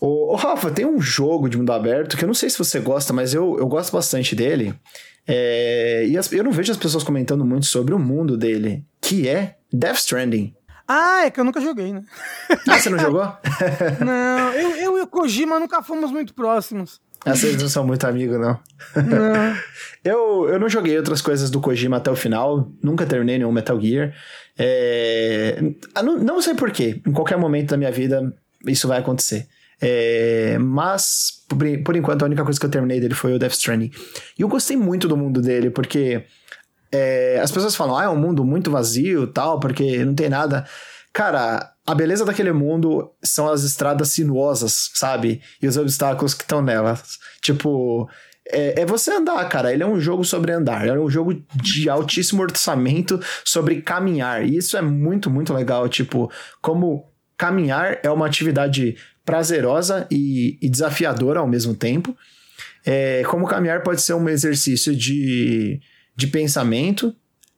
[0.00, 2.80] Ô, ô, Rafa, tem um jogo de mundo aberto que eu não sei se você
[2.80, 4.74] gosta, mas eu, eu gosto bastante dele.
[5.26, 9.28] É, e as, eu não vejo as pessoas comentando muito sobre o mundo dele, que
[9.28, 10.54] é Death Stranding.
[10.88, 12.02] Ah, é que eu nunca joguei, né?
[12.68, 13.22] Ah, você não jogou?
[14.04, 17.00] não, eu, eu e o Kojima nunca fomos muito próximos.
[17.24, 18.58] Ah, vocês não são muito amigos, não.
[18.96, 19.56] Não.
[20.04, 23.80] eu, eu não joguei outras coisas do Kojima até o final, nunca terminei nenhum Metal
[23.80, 24.12] Gear.
[24.58, 25.58] É...
[25.94, 28.32] Ah, não, sei porquê, em qualquer momento da minha vida
[28.66, 29.48] isso vai acontecer.
[29.80, 30.56] É...
[30.58, 33.90] Mas, por, por enquanto, a única coisa que eu terminei dele foi o Death Stranding.
[34.38, 36.24] E eu gostei muito do mundo dele, porque
[36.90, 37.40] é...
[37.40, 40.66] as pessoas falam, ah, é um mundo muito vazio tal, porque não tem nada.
[41.12, 45.42] Cara, a beleza daquele mundo são as estradas sinuosas, sabe?
[45.60, 47.18] E os obstáculos que estão nelas.
[47.40, 48.08] Tipo,
[48.50, 49.72] é, é, você andar, cara.
[49.72, 50.86] Ele é um jogo sobre andar.
[50.86, 54.44] É um jogo de altíssimo orçamento sobre caminhar.
[54.44, 55.88] E isso é muito, muito legal.
[55.88, 62.16] Tipo, como caminhar é uma atividade prazerosa e, e desafiadora ao mesmo tempo.
[62.84, 65.80] É, como caminhar pode ser um exercício de,
[66.16, 67.14] de pensamento,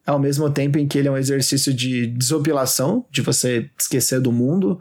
[0.07, 4.31] ao mesmo tempo em que ele é um exercício de desopilação, de você esquecer do
[4.31, 4.81] mundo.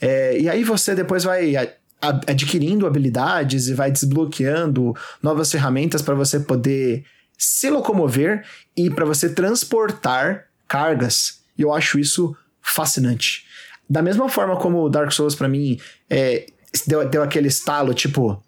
[0.00, 1.56] É, e aí você depois vai
[2.00, 7.04] adquirindo habilidades e vai desbloqueando novas ferramentas para você poder
[7.36, 8.44] se locomover
[8.76, 11.40] e para você transportar cargas.
[11.58, 13.46] E eu acho isso fascinante.
[13.88, 16.46] Da mesma forma como o Dark Souls para mim é,
[16.86, 18.42] deu, deu aquele estalo, tipo,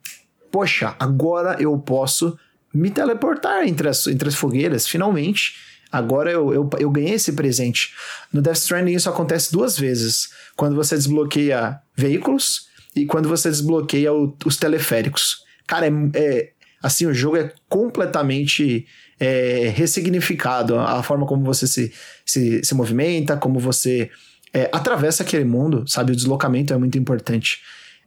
[0.50, 2.38] poxa, agora eu posso
[2.72, 5.56] me teleportar entre as, entre as fogueiras, finalmente.
[5.90, 7.92] Agora eu, eu, eu ganhei esse presente.
[8.32, 10.30] No Death Stranding isso acontece duas vezes.
[10.56, 15.44] Quando você desbloqueia veículos e quando você desbloqueia o, os teleféricos.
[15.66, 16.52] Cara, é, é,
[16.82, 18.86] assim, o jogo é completamente
[19.18, 20.76] é, ressignificado.
[20.76, 21.92] A, a, forma como você se,
[22.24, 24.10] se, se movimenta, como você
[24.52, 26.12] é, atravessa aquele mundo, sabe?
[26.12, 27.60] O deslocamento é muito importante.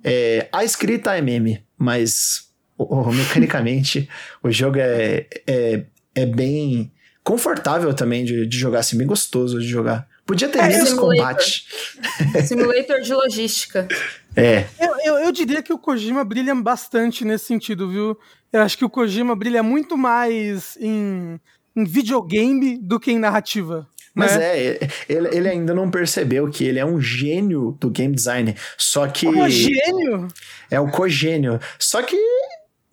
[0.04, 4.08] É, a escrita é meme, mas o, o, mecanicamente
[4.44, 6.92] o jogo é, é, é bem
[7.24, 10.08] confortável também de, de jogar, assim, bem gostoso de jogar.
[10.26, 11.66] Podia ter é, menos combate.
[12.46, 13.88] Simulator de logística.
[14.36, 14.66] É.
[14.80, 18.18] Eu, eu, eu, diria que o Kojima brilha bastante nesse sentido, viu?
[18.52, 21.40] Eu acho que o Kojima brilha muito mais em,
[21.76, 23.88] em videogame do que em narrativa.
[24.14, 24.58] Mas né?
[24.58, 28.56] é, ele, ele, ainda não percebeu que ele é um gênio do game design.
[28.78, 29.28] Só que.
[29.28, 30.30] O gênio?
[30.72, 31.60] É o cogênio.
[31.78, 32.18] Só que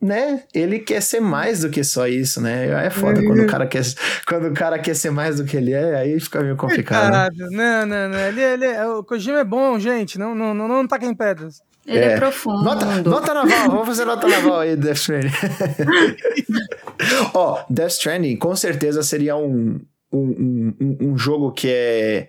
[0.02, 2.66] né, ele quer ser mais do que só isso, né?
[2.84, 3.82] É foda quando o cara quer,
[4.26, 7.12] quando o cara quer ser mais do que ele é, aí fica meio complicado.
[7.12, 7.28] Né?
[7.50, 8.18] Não, não, não.
[8.18, 10.18] Ele, ele, o Kojima é bom, gente.
[10.18, 11.62] Não, não, não, não taca em pedras.
[11.86, 12.64] Ele é, é profundo.
[12.64, 15.30] Nota, nota naval, vamos fazer nota naval aí, Death Stranding.
[17.32, 19.80] Ó, oh, Death Stranding com certeza seria um,
[20.12, 22.28] um, um, um jogo que é.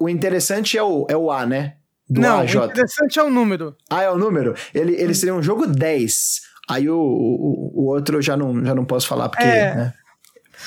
[0.00, 1.76] O interessante é o, é o A, né?
[2.08, 2.56] Do Não, AJ.
[2.56, 3.74] o interessante é o número.
[3.88, 4.54] Ah, é o número?
[4.74, 6.42] Ele, ele seria um jogo 10.
[6.68, 9.74] Aí o, o, o outro eu já não, já não posso falar, porque, é.
[9.74, 9.94] né?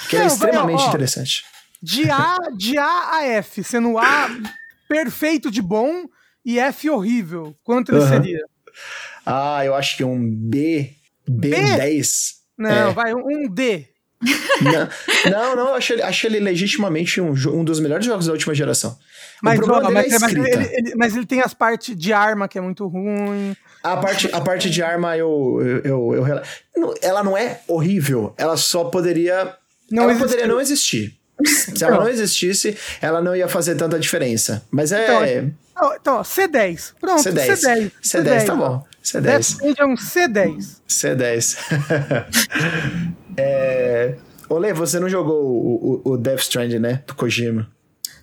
[0.02, 1.44] porque não, é extremamente vai, ó, interessante.
[1.82, 4.30] De A, de A a F, sendo A
[4.88, 6.06] perfeito de bom
[6.46, 7.56] e F horrível.
[7.64, 8.08] Quanto ele uhum.
[8.08, 8.40] seria?
[9.26, 10.94] Ah, eu acho que um B,
[11.30, 12.36] B10.
[12.58, 12.94] Não, é.
[12.94, 13.88] vai, um D.
[14.62, 18.98] não, não, não, acho, acho ele legitimamente um, um dos melhores jogos da última geração.
[19.44, 22.58] Mas, ó, mas, é mas, ele, ele, mas, ele, tem as partes de arma que
[22.58, 23.56] é muito ruim.
[23.94, 26.28] A parte, a parte de arma eu, eu, eu,
[26.76, 29.56] eu, Ela não é horrível, ela só poderia.
[29.90, 30.28] Não ela existiu.
[30.28, 31.18] poderia não existir.
[31.46, 34.66] Se ela não existisse, ela não ia fazer tanta diferença.
[34.70, 35.46] Mas é.
[35.72, 36.94] Então, então C10.
[37.00, 37.48] Pronto, C10.
[37.48, 38.84] C10, C10, C10 tá bom.
[39.04, 39.76] C10.
[39.78, 40.82] é um C10.
[40.90, 41.58] C10.
[43.38, 44.16] é...
[44.50, 47.04] Olê, você não jogou o, o, o Death Stranding, né?
[47.06, 47.70] Do Kojima.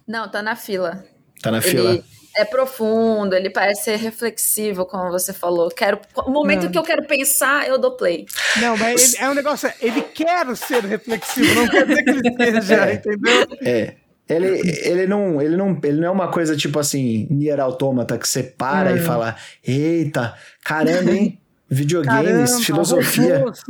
[0.06, 1.04] Não, tá na fila.
[1.40, 2.04] Tá na ele fila.
[2.36, 5.68] É profundo, ele parece ser reflexivo, como você falou.
[5.70, 6.70] Quero, o momento não.
[6.70, 8.26] que eu quero pensar, eu dou play.
[8.60, 12.62] Não, mas ele, é um negócio, ele quer ser reflexivo, não quer dizer que ele
[12.62, 13.46] seja, é, entendeu?
[13.62, 13.94] É.
[14.26, 14.46] Ele,
[14.82, 18.42] ele, não, ele, não, ele não é uma coisa tipo assim, Nier Automata, que você
[18.42, 18.96] para é.
[18.96, 21.38] e fala: Eita, caramba, hein?
[21.68, 23.38] Videogames, caramba, filosofia.
[23.38, 23.62] Robôs.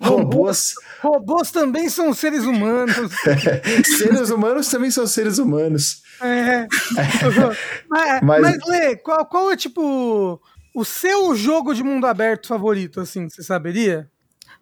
[0.00, 0.74] robôs.
[1.00, 3.12] Robôs também são seres humanos.
[3.98, 6.02] seres humanos também são seres humanos.
[6.20, 6.66] É.
[7.88, 10.40] mas, mas, mas Lê, qual, qual é tipo
[10.74, 14.10] o seu jogo de mundo aberto favorito, assim, você saberia?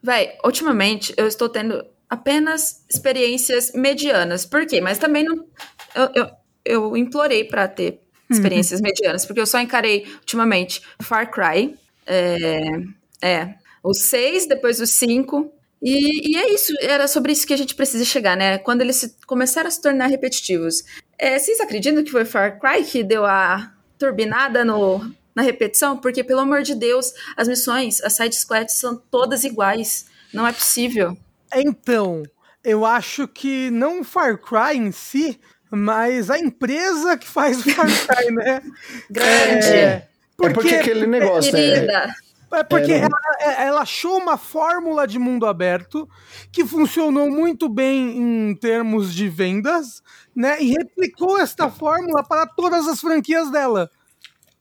[0.02, 4.46] Véi, ultimamente eu estou tendo apenas experiências medianas.
[4.46, 4.80] Por quê?
[4.80, 5.46] Mas também não.
[5.94, 6.30] Eu, eu,
[6.64, 8.86] eu implorei para ter experiências uhum.
[8.86, 11.76] medianas, porque eu só encarei ultimamente Far Cry.
[12.06, 12.68] É,
[13.22, 15.52] é o 6, depois o 5.
[15.84, 18.56] E, e, é isso, era sobre isso que a gente precisa chegar, né?
[18.56, 20.82] Quando eles se, começaram a se tornar repetitivos.
[21.18, 25.98] É, vocês acreditam que foi Far Cry que deu a turbinada no, na repetição?
[25.98, 30.06] Porque, pelo amor de Deus, as missões, as side quests são todas iguais.
[30.32, 31.18] Não é possível.
[31.54, 32.22] Então,
[32.64, 35.38] eu acho que não o Far Cry em si,
[35.70, 38.62] mas a empresa que faz o Far Cry, né?
[39.10, 39.66] Grande.
[39.66, 42.10] É, porque, é porque aquele negócio, né?
[42.54, 46.08] É porque é, ela, é, ela, achou uma fórmula de mundo aberto
[46.52, 50.02] que funcionou muito bem em termos de vendas,
[50.34, 50.62] né?
[50.62, 53.90] E replicou esta fórmula para todas as franquias dela,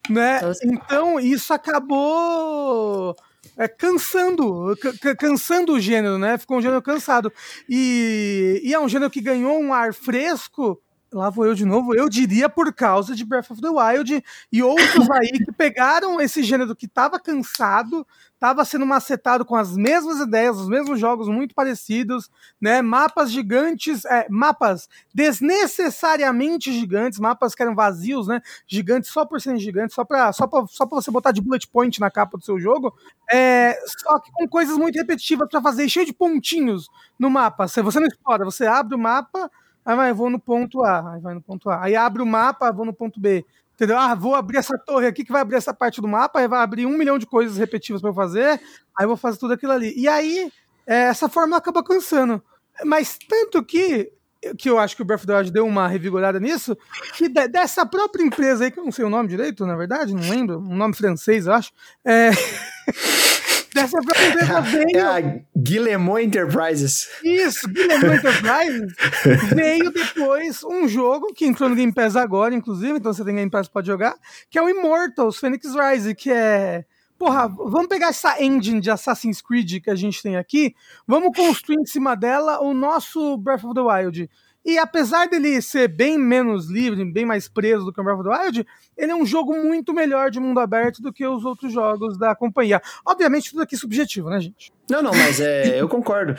[0.09, 0.41] né?
[0.63, 3.15] Então isso acabou
[3.57, 4.75] é, cansando,
[5.17, 6.37] cansando o gênero, né?
[6.37, 7.31] Ficou um gênero cansado.
[7.69, 10.82] E, e é um gênero que ganhou um ar fresco
[11.13, 11.95] Lá vou eu de novo.
[11.95, 16.41] Eu diria por causa de Breath of the Wild e outros aí que pegaram esse
[16.41, 21.53] gênero que estava cansado, estava sendo macetado com as mesmas ideias, os mesmos jogos muito
[21.53, 22.81] parecidos, né?
[22.81, 28.41] Mapas gigantes, é, mapas desnecessariamente gigantes, mapas que eram vazios, né?
[28.65, 31.67] Gigantes só por serem gigantes, só para só pra, só pra você botar de bullet
[31.67, 32.91] point na capa do seu jogo.
[33.31, 36.87] É, só que com coisas muito repetitivas para fazer, cheio de pontinhos
[37.19, 37.67] no mapa.
[37.67, 39.49] Se você não explora, você abre o mapa
[39.85, 41.83] Aí vai, vou no ponto A, aí vai no ponto A.
[41.83, 43.45] Aí abre o mapa, vou no ponto B.
[43.75, 43.97] Entendeu?
[43.97, 46.61] Ah, vou abrir essa torre aqui que vai abrir essa parte do mapa, aí vai
[46.61, 48.61] abrir um milhão de coisas repetitivas para eu fazer,
[48.95, 49.93] aí eu vou fazer tudo aquilo ali.
[49.97, 50.51] E aí,
[50.85, 52.41] é, essa fórmula acaba cansando.
[52.85, 54.11] Mas tanto que,
[54.57, 56.77] que eu acho que o Breath of the Wild deu uma revigorada nisso,
[57.15, 60.13] que de, dessa própria empresa aí, que eu não sei o nome direito, na verdade,
[60.13, 61.71] não lembro, um nome francês, eu acho,
[62.05, 62.29] é...
[63.73, 64.97] Dessa própria empresa veio.
[64.97, 67.09] É a Guillemot Enterprises.
[67.23, 68.93] Isso, Guillemot Enterprises.
[69.55, 73.49] veio depois um jogo que entrou no Game Pass agora, inclusive, então você tem Game
[73.49, 74.15] Pass pode jogar,
[74.49, 76.85] que é o Immortals Phoenix Rise, que é.
[77.17, 80.75] Porra, vamos pegar essa engine de Assassin's Creed que a gente tem aqui,
[81.07, 84.29] vamos construir em cima dela o nosso Breath of the Wild.
[84.65, 88.29] E apesar dele ser bem menos livre, bem mais preso do que o Breath of
[88.29, 91.73] the Wild, ele é um jogo muito melhor de mundo aberto do que os outros
[91.73, 92.81] jogos da companhia.
[93.05, 94.71] Obviamente, tudo aqui é subjetivo, né, gente?
[94.89, 96.35] Não, não, mas é, eu concordo.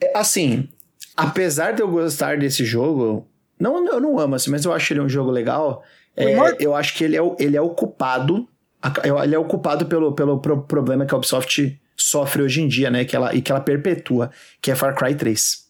[0.00, 0.68] É, assim,
[1.16, 3.26] apesar de eu gostar desse jogo,
[3.58, 5.82] não, eu não amo, assim, mas eu acho ele um jogo legal.
[6.16, 8.48] É, eu acho que ele é, ele é o culpado.
[9.22, 13.04] Ele é o culpado pelo, pelo problema que a Ubisoft sofre hoje em dia, né?
[13.04, 15.65] Que ela, e que ela perpetua, que é Far Cry 3.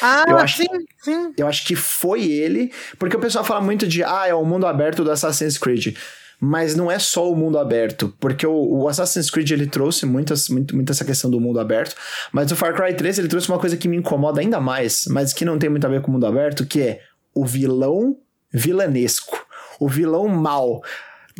[0.00, 1.32] Ah, eu acho, sim, sim.
[1.36, 4.66] Eu acho que foi ele, porque o pessoal fala muito de, ah, é o mundo
[4.66, 5.96] aberto do Assassin's Creed.
[6.40, 10.48] Mas não é só o mundo aberto, porque o, o Assassin's Creed ele trouxe muitas,
[10.48, 11.96] muito, muito essa questão do mundo aberto,
[12.32, 15.32] mas o Far Cry 3 ele trouxe uma coisa que me incomoda ainda mais, mas
[15.32, 17.00] que não tem muito a ver com o mundo aberto, que é
[17.34, 18.16] o vilão
[18.52, 19.36] vilanesco,
[19.80, 20.80] o vilão mal.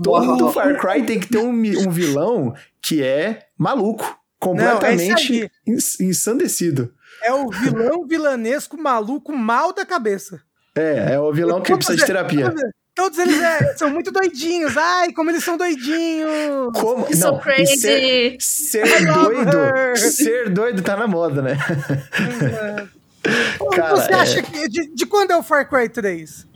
[0.02, 0.52] Todo oh.
[0.52, 6.92] Far Cry tem que ter um, um vilão que é maluco, completamente não, é ensandecido.
[7.22, 10.40] É o vilão vilanesco maluco mal da cabeça.
[10.74, 12.54] É, é o vilão que precisa de terapia.
[12.94, 14.76] Todos eles é, são muito doidinhos.
[14.76, 16.72] Ai, como eles são doidinhos.
[16.74, 17.06] Como?
[17.08, 17.76] Não, so crazy.
[17.78, 19.96] Ser, ser doido.
[19.96, 21.56] Ser doido tá na moda, né?
[23.72, 24.42] Cara, você acha é...
[24.42, 24.68] que.
[24.68, 26.46] De, de, quando é o Far Cry 3?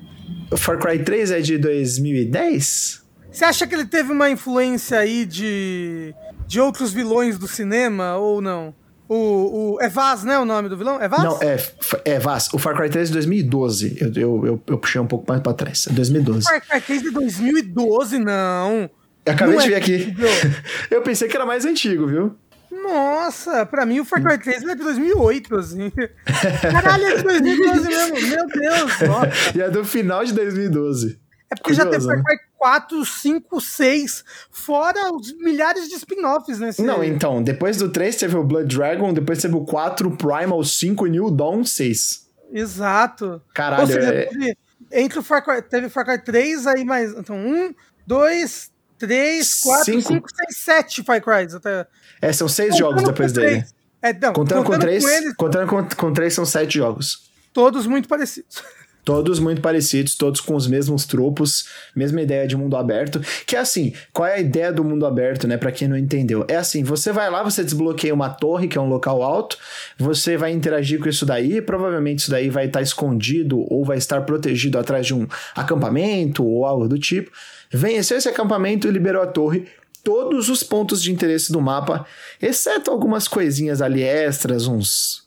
[0.51, 3.03] O Far Cry 3 é de 2010?
[3.31, 6.15] Você acha que ele teve uma influência aí de,
[6.47, 8.75] de outros vilões do cinema ou não?
[9.09, 10.39] O, o, é Vaz, né?
[10.39, 11.01] O nome do vilão?
[11.01, 11.23] É Vaz?
[11.23, 11.57] Não, é,
[12.05, 12.49] é Vaz.
[12.53, 13.99] O Far Cry 3 de 2012.
[14.01, 15.87] Eu, eu, eu, eu puxei um pouco mais pra trás.
[15.89, 16.45] É 2012.
[16.45, 18.91] Far Cry 3 de 2012, não.
[19.25, 20.17] Eu acabei não de é ver aqui.
[20.91, 22.35] eu pensei que era mais antigo, viu?
[22.71, 25.93] Nossa, pra mim o Far Cry 3 é de 2008, assim.
[26.63, 28.29] Caralho, é de 2012 mesmo.
[28.29, 29.01] Meu Deus.
[29.01, 29.29] Nossa.
[29.55, 31.21] E é do final de 2012.
[31.53, 36.59] É porque Curioso, já teve Far Cry 4, 5, 6, fora os milhares de spin-offs
[36.59, 36.81] nesse.
[36.83, 41.07] Não, então, depois do 3 teve o Blood Dragon, depois teve o 4, Primal 5
[41.07, 42.27] e New Dawn 6.
[42.55, 43.43] Exato.
[43.53, 44.25] Caralho, seja, é...
[44.25, 44.57] teve,
[44.91, 47.13] entre o Far Cry, teve Far Cry 3, aí mais.
[47.13, 47.75] Então, 1,
[48.07, 51.55] 2, 3, 4, 5, 6, 7 Far Cry.
[51.55, 51.87] Até...
[52.23, 53.63] É, são 6 jogos depois dele.
[54.01, 57.31] É, não, contando, contando com 3, com contando com, com 3 são 7 jogos.
[57.53, 58.63] Todos muito parecidos.
[59.05, 63.21] Todos muito parecidos, todos com os mesmos tropos, mesma ideia de mundo aberto.
[63.45, 65.57] Que é assim, qual é a ideia do mundo aberto, né?
[65.57, 66.45] Para quem não entendeu.
[66.47, 69.59] É assim, você vai lá, você desbloqueia uma torre, que é um local alto,
[69.99, 74.21] você vai interagir com isso daí, provavelmente isso daí vai estar escondido ou vai estar
[74.23, 77.33] protegido atrás de um acampamento ou algo do tipo.
[77.73, 79.67] Venceu esse acampamento e liberou a torre,
[80.05, 82.07] todos os pontos de interesse do mapa,
[82.41, 85.23] exceto algumas coisinhas ali extras, uns.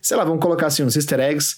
[0.00, 1.56] Sei lá, vamos colocar assim, uns easter eggs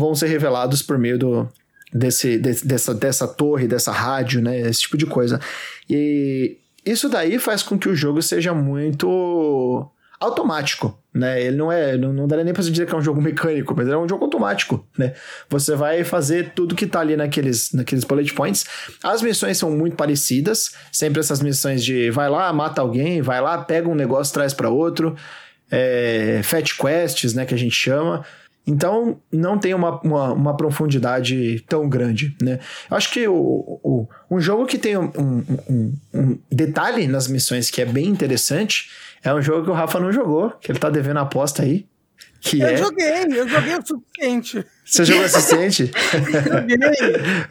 [0.00, 1.48] vão ser revelados por meio do,
[1.92, 4.58] desse, de, dessa, dessa torre, dessa rádio, né?
[4.60, 5.40] Esse tipo de coisa.
[5.88, 11.42] E isso daí faz com que o jogo seja muito automático, né?
[11.42, 13.88] Ele não é, não, não daria nem pra dizer que é um jogo mecânico, mas
[13.88, 15.14] é um jogo automático, né?
[15.48, 18.66] Você vai fazer tudo que tá ali naqueles, naqueles bullet points.
[19.02, 23.58] As missões são muito parecidas, sempre essas missões de vai lá, mata alguém, vai lá,
[23.58, 25.16] pega um negócio, traz para outro.
[25.72, 28.24] É, fat quests, né, que a gente chama.
[28.70, 32.60] Então, não tem uma, uma, uma, profundidade tão grande, né?
[32.88, 37.68] Eu acho que o, o, um jogo que tem um, um, um, detalhe nas missões
[37.68, 38.88] que é bem interessante
[39.24, 41.84] é um jogo que o Rafa não jogou, que ele tá devendo a aposta aí.
[42.40, 42.76] Que eu é...
[42.76, 44.64] joguei, eu joguei o suficiente.
[44.84, 45.92] Você jogou o suficiente?
[46.48, 46.76] joguei.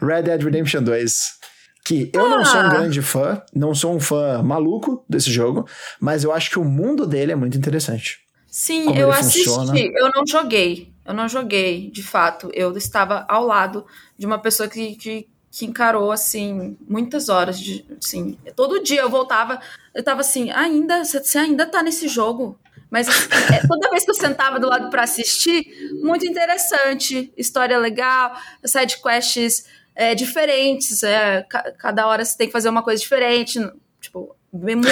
[0.00, 1.40] Red Dead Redemption 2.
[1.84, 2.28] Que eu ah.
[2.30, 2.68] não sou um ah!
[2.70, 5.68] grande fã, não sou um fã maluco desse jogo,
[6.00, 8.20] mas eu acho que o mundo dele é muito interessante.
[8.50, 9.78] Sim, como eu assisti, funciona.
[9.78, 10.89] eu não joguei.
[11.04, 12.50] Eu não joguei, de fato.
[12.54, 13.86] Eu estava ao lado
[14.18, 17.58] de uma pessoa que, que, que encarou, assim, muitas horas.
[17.58, 19.60] De, assim, todo dia eu voltava,
[19.94, 22.58] eu tava assim, ainda, você ainda tá nesse jogo?
[22.90, 25.64] Mas é, toda vez que eu sentava do lado para assistir,
[26.02, 32.52] muito interessante, história legal, side quests é, diferentes, é, ca- cada hora você tem que
[32.52, 33.60] fazer uma coisa diferente,
[34.00, 34.88] tipo, bem muito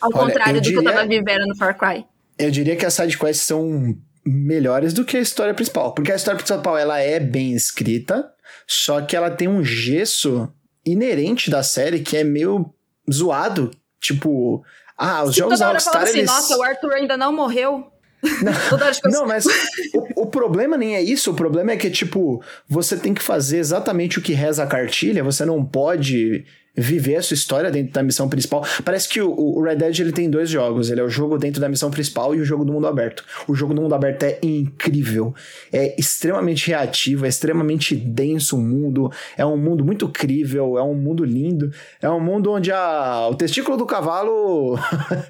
[0.00, 2.04] ao Olha, contrário do que eu tava vivendo no Far Cry.
[2.36, 5.94] Eu diria que as sidequests são melhores do que a história principal.
[5.94, 8.30] Porque a história principal ela é bem escrita,
[8.66, 10.52] só que ela tem um gesso
[10.84, 12.72] inerente da série que é meio
[13.10, 13.70] zoado.
[14.00, 14.64] Tipo,
[14.96, 16.30] ah, os Se jogos toda hora falando assim, eles.
[16.30, 17.90] nossa, o Arthur ainda não morreu.
[18.22, 19.46] eu Não, mas
[19.94, 21.30] o, o problema nem é isso.
[21.30, 25.24] O problema é que, tipo, você tem que fazer exatamente o que reza a cartilha.
[25.24, 26.44] Você não pode
[26.76, 28.64] viver a sua história dentro da missão principal.
[28.84, 30.90] Parece que o, o Red Dead ele tem dois jogos.
[30.90, 33.24] Ele é o jogo dentro da missão principal e o jogo do mundo aberto.
[33.46, 35.34] O jogo do mundo aberto é incrível.
[35.72, 39.10] É extremamente reativo, é extremamente denso o mundo.
[39.36, 41.70] É um mundo muito crível, é um mundo lindo.
[42.00, 44.78] É um mundo onde a, o testículo do cavalo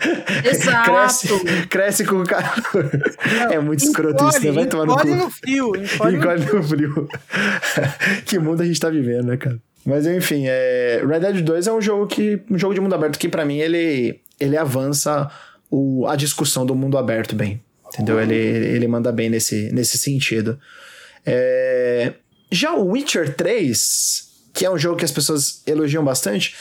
[0.85, 1.29] cresce,
[1.69, 2.51] cresce com o calor.
[3.51, 4.53] É muito escroto isso, né?
[4.53, 5.01] Vai tomar no cu.
[5.01, 5.73] encolhe no frio.
[5.77, 7.09] Encolhe Encolhe no frio.
[8.27, 9.59] que mundo a gente tá vivendo, né, cara?
[9.85, 11.03] Mas enfim, é...
[11.07, 12.41] Red Dead 2 é um jogo que.
[12.51, 15.31] um jogo de mundo aberto que, pra mim, ele, ele avança
[15.71, 16.07] o...
[16.07, 17.63] a discussão do mundo aberto bem.
[17.89, 18.21] Entendeu?
[18.21, 20.59] Ele, ele manda bem nesse, nesse sentido.
[21.25, 22.13] É...
[22.53, 26.55] Já o Witcher 3, que é um jogo que as pessoas elogiam bastante,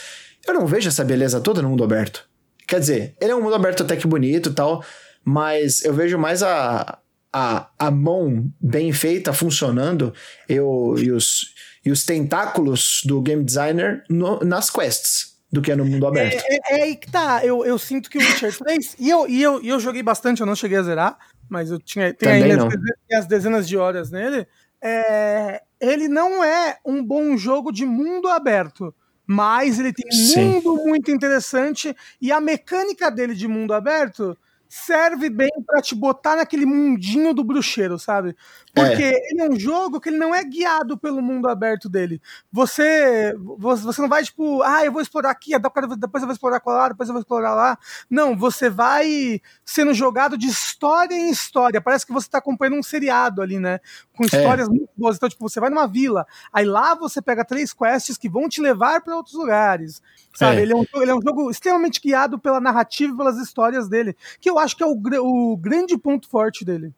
[0.46, 2.28] eu não vejo essa beleza toda no mundo aberto.
[2.66, 4.84] Quer dizer, ele é um mundo aberto até que bonito e tal,
[5.24, 6.98] mas eu vejo mais a,
[7.32, 10.12] a, a mão bem feita funcionando
[10.48, 11.52] eu, e, os,
[11.84, 16.42] e os tentáculos do game designer no- nas quests do que é no mundo aberto.
[16.46, 17.44] É, é aí que tá.
[17.44, 18.96] Eu, eu sinto que o Witcher 3.
[18.98, 21.18] e eu, e eu, e eu joguei bastante, eu não cheguei a zerar,
[21.48, 24.46] mas eu tinha tem ainda as, dezenas- as dezenas de horas nele.
[24.82, 28.94] É, ele não é um bom jogo de mundo aberto.
[29.26, 34.36] Mas ele tem um mundo muito interessante e a mecânica dele de mundo aberto
[34.68, 38.34] serve bem pra te botar naquele mundinho do bruxeiro, sabe?
[38.74, 42.20] Porque ele é um jogo que ele não é guiado pelo mundo aberto dele.
[42.52, 45.52] Você você não vai tipo, ah, eu vou explorar aqui,
[45.98, 47.78] depois eu vou explorar lá, depois eu vou explorar lá.
[48.08, 51.80] Não, você vai sendo jogado de história em história.
[51.80, 53.80] Parece que você tá acompanhando um seriado ali, né?
[54.16, 55.16] Com histórias muito boas.
[55.16, 58.60] Então, tipo, você vai numa vila, aí lá você pega três quests que vão te
[58.60, 60.00] levar para outros lugares.
[60.34, 60.58] Sabe?
[60.58, 60.62] É.
[60.62, 64.16] Ele, é um, ele é um jogo extremamente guiado pela narrativa e pelas histórias dele.
[64.40, 66.94] Que eu acho que é o, o grande ponto forte dele.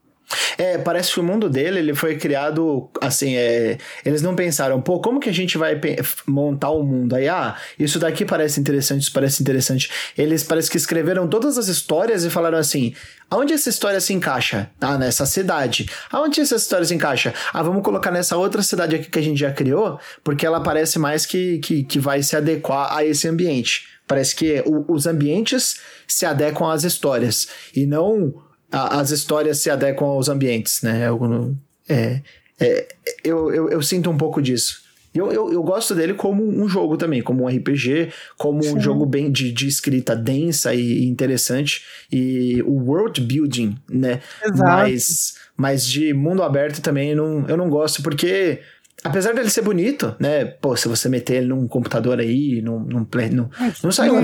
[0.59, 5.01] É, parece que o mundo dele ele foi criado assim, é, eles não pensaram, pô,
[5.01, 5.81] como que a gente vai
[6.27, 7.15] montar o mundo?
[7.15, 9.91] Aí, ah, isso daqui parece interessante, isso parece interessante.
[10.17, 12.95] Eles parece que escreveram todas as histórias e falaram assim:
[13.31, 14.71] aonde essa história se encaixa?
[14.81, 15.89] Ah, nessa cidade.
[16.11, 17.33] Aonde essa história se encaixa?
[17.53, 20.99] Ah, vamos colocar nessa outra cidade aqui que a gente já criou, porque ela parece
[20.99, 23.87] mais que, que, que vai se adequar a esse ambiente.
[24.07, 28.35] Parece que o- os ambientes se adequam às histórias e não
[28.73, 31.07] a- as histórias se adequam aos ambientes, né?
[31.09, 31.55] Eu,
[31.89, 32.21] é,
[32.59, 32.89] é,
[33.23, 34.81] eu, eu, eu sinto um pouco disso.
[35.15, 38.81] Eu, eu, eu gosto dele como um jogo também, como um RPG, como um Sim.
[38.81, 44.21] jogo bem de, de escrita densa e interessante, e o world building, né?
[44.43, 44.63] Exato.
[44.63, 48.61] Mas, mas de mundo aberto também não, eu não gosto, porque
[49.05, 50.47] apesar dele ser bonito, né?
[50.47, 53.49] Pô, se você meter ele num computador aí, num, num play, num,
[53.85, 54.23] não sai uma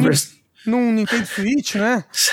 [0.66, 2.04] Num- Nintendo Switch, né?
[2.12, 2.30] se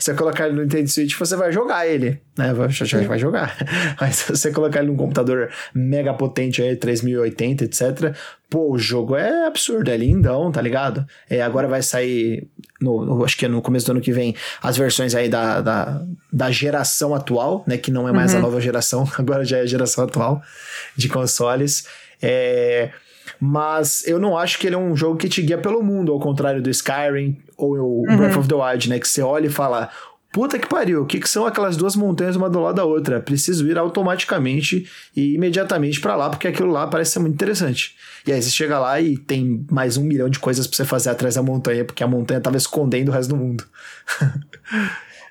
[0.00, 2.52] você colocar ele no Nintendo Switch, você vai jogar ele, né?
[2.52, 3.56] Vai, vai jogar.
[4.00, 8.14] Mas se você colocar ele num computador mega potente aí, 3080, etc.,
[8.50, 11.06] pô, o jogo é absurdo, é lindão, tá ligado?
[11.28, 12.48] É, agora vai sair,
[12.80, 15.60] no, no- acho que é no começo do ano que vem, as versões aí da,
[15.60, 16.02] da,
[16.32, 17.78] da geração atual, né?
[17.78, 18.42] Que não é mais a Uhum.
[18.42, 20.42] nova geração, agora já é a geração atual
[20.96, 21.86] de consoles.
[22.20, 22.90] É...
[23.40, 26.20] Mas eu não acho que ele é um jogo que te guia pelo mundo, ao
[26.20, 28.16] contrário do Skyrim ou o Uhum.
[28.16, 28.98] Breath of the Wild, né?
[28.98, 29.88] Que você olha e fala,
[30.32, 33.18] puta que pariu, o que, que são aquelas duas montanhas uma do lado da outra?
[33.20, 34.86] Preciso ir automaticamente
[35.16, 37.96] e imediatamente pra lá, porque aquilo lá parece ser muito interessante.
[38.26, 41.08] E aí você chega lá e tem mais um milhão de coisas pra você fazer
[41.10, 43.64] atrás da montanha, porque a montanha tava escondendo o resto do mundo.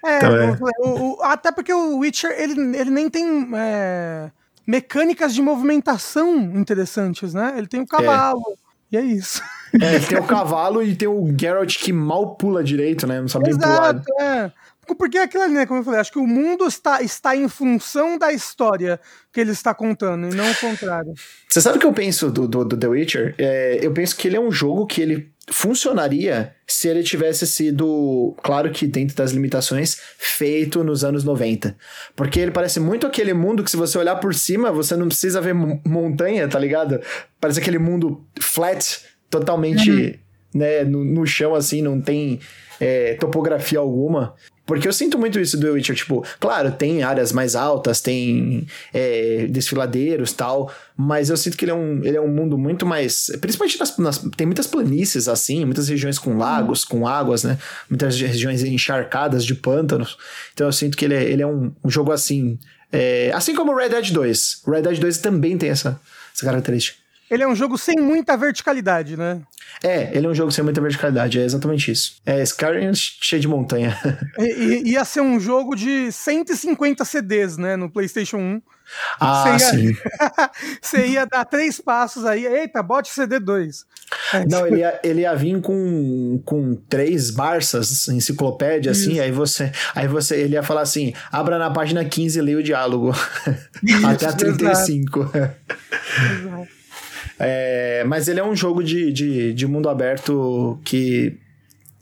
[0.06, 0.58] É, Então, é.
[0.82, 4.32] o- o- até porque o Witcher, ele, ele nem tem é,
[4.70, 7.56] mecânicas de movimentação interessantes, né?
[7.58, 8.56] Ele tem o cavalo,
[8.92, 9.42] e é isso.
[9.74, 13.20] É, tem o cavalo e tem o Geralt que mal pula direito, né?
[13.20, 13.96] Não sabe nem pular.
[13.96, 14.52] Exato, é.
[14.96, 17.48] Porque é aquilo ali, né, como eu falei, acho que o mundo está, está em
[17.48, 19.00] função da história
[19.32, 21.14] que ele está contando, e não o contrário.
[21.48, 23.36] Você sabe o que eu penso do, do, do The Witcher?
[23.38, 28.36] É, eu penso que ele é um jogo que ele funcionaria se ele tivesse sido,
[28.44, 31.76] claro que dentro das limitações, feito nos anos 90.
[32.16, 35.42] Porque ele parece muito aquele mundo que se você olhar por cima, você não precisa
[35.42, 37.00] ver montanha, tá ligado?
[37.40, 40.14] Parece aquele mundo flat, totalmente uhum.
[40.54, 42.40] né, no, no chão, assim, não tem
[42.80, 44.36] é, topografia alguma.
[44.70, 48.68] Porque eu sinto muito isso do The Witcher, tipo, claro, tem áreas mais altas, tem
[48.94, 52.86] é, desfiladeiros tal, mas eu sinto que ele é um, ele é um mundo muito
[52.86, 53.32] mais.
[53.42, 57.58] Principalmente nas, nas, Tem muitas planícies assim, muitas regiões com lagos, com águas, né?
[57.90, 60.16] Muitas regiões encharcadas de pântanos.
[60.54, 62.60] Então eu sinto que ele é, ele é um, um jogo assim.
[62.92, 64.62] É, assim como o Red Dead 2.
[64.68, 66.00] O Red Dead 2 também tem essa,
[66.32, 66.99] essa característica.
[67.30, 69.42] Ele é um jogo sem muita verticalidade, né?
[69.84, 72.16] É, ele é um jogo sem muita verticalidade, é exatamente isso.
[72.26, 73.98] É Skyrim cheio de montanha.
[74.40, 78.62] I, ia ser um jogo de 150 CDs, né, no PlayStation 1.
[79.20, 79.96] Ah, ia, sim.
[80.82, 83.86] você ia dar três passos aí, eita, bote CD 2.
[84.34, 89.22] É, Não, ele ia, ele ia vir com, com três Barças, enciclopédia, assim, isso.
[89.22, 92.64] aí você, aí você, ele ia falar assim, abra na página 15 e leia o
[92.64, 93.12] diálogo.
[93.84, 95.20] Isso, Até a 35.
[95.20, 95.56] Exato.
[96.34, 96.79] exato.
[97.40, 101.38] É, mas ele é um jogo de, de, de mundo aberto que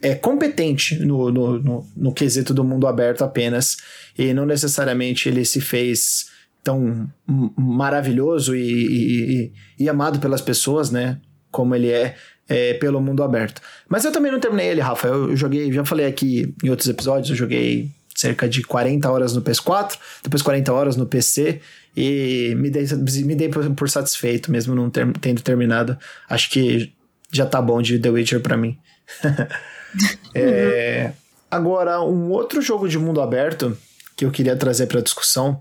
[0.02, 3.78] é competente no, no, no, no, quesito do mundo aberto apenas,
[4.18, 6.28] e não necessariamente ele se fez
[6.64, 7.10] tão
[7.56, 11.20] maravilhoso e, e, e, e amado pelas pessoas, né?
[11.50, 12.16] Como ele é,
[12.48, 13.62] é, pelo mundo aberto.
[13.88, 15.08] Mas eu também não terminei ele, Rafa.
[15.08, 19.42] Eu joguei, já falei aqui em outros episódios, eu joguei cerca de 40 horas no
[19.42, 21.62] PS4, depois 40 horas no PC,
[21.98, 22.86] e me dei,
[23.26, 25.98] me dei por, satisfeito, mesmo não ter, tendo terminado.
[26.30, 26.93] Acho que
[27.32, 28.78] já tá bom de The Witcher para mim.
[30.36, 31.12] é,
[31.50, 33.76] agora, um outro jogo de mundo aberto
[34.16, 35.60] que eu queria trazer para discussão,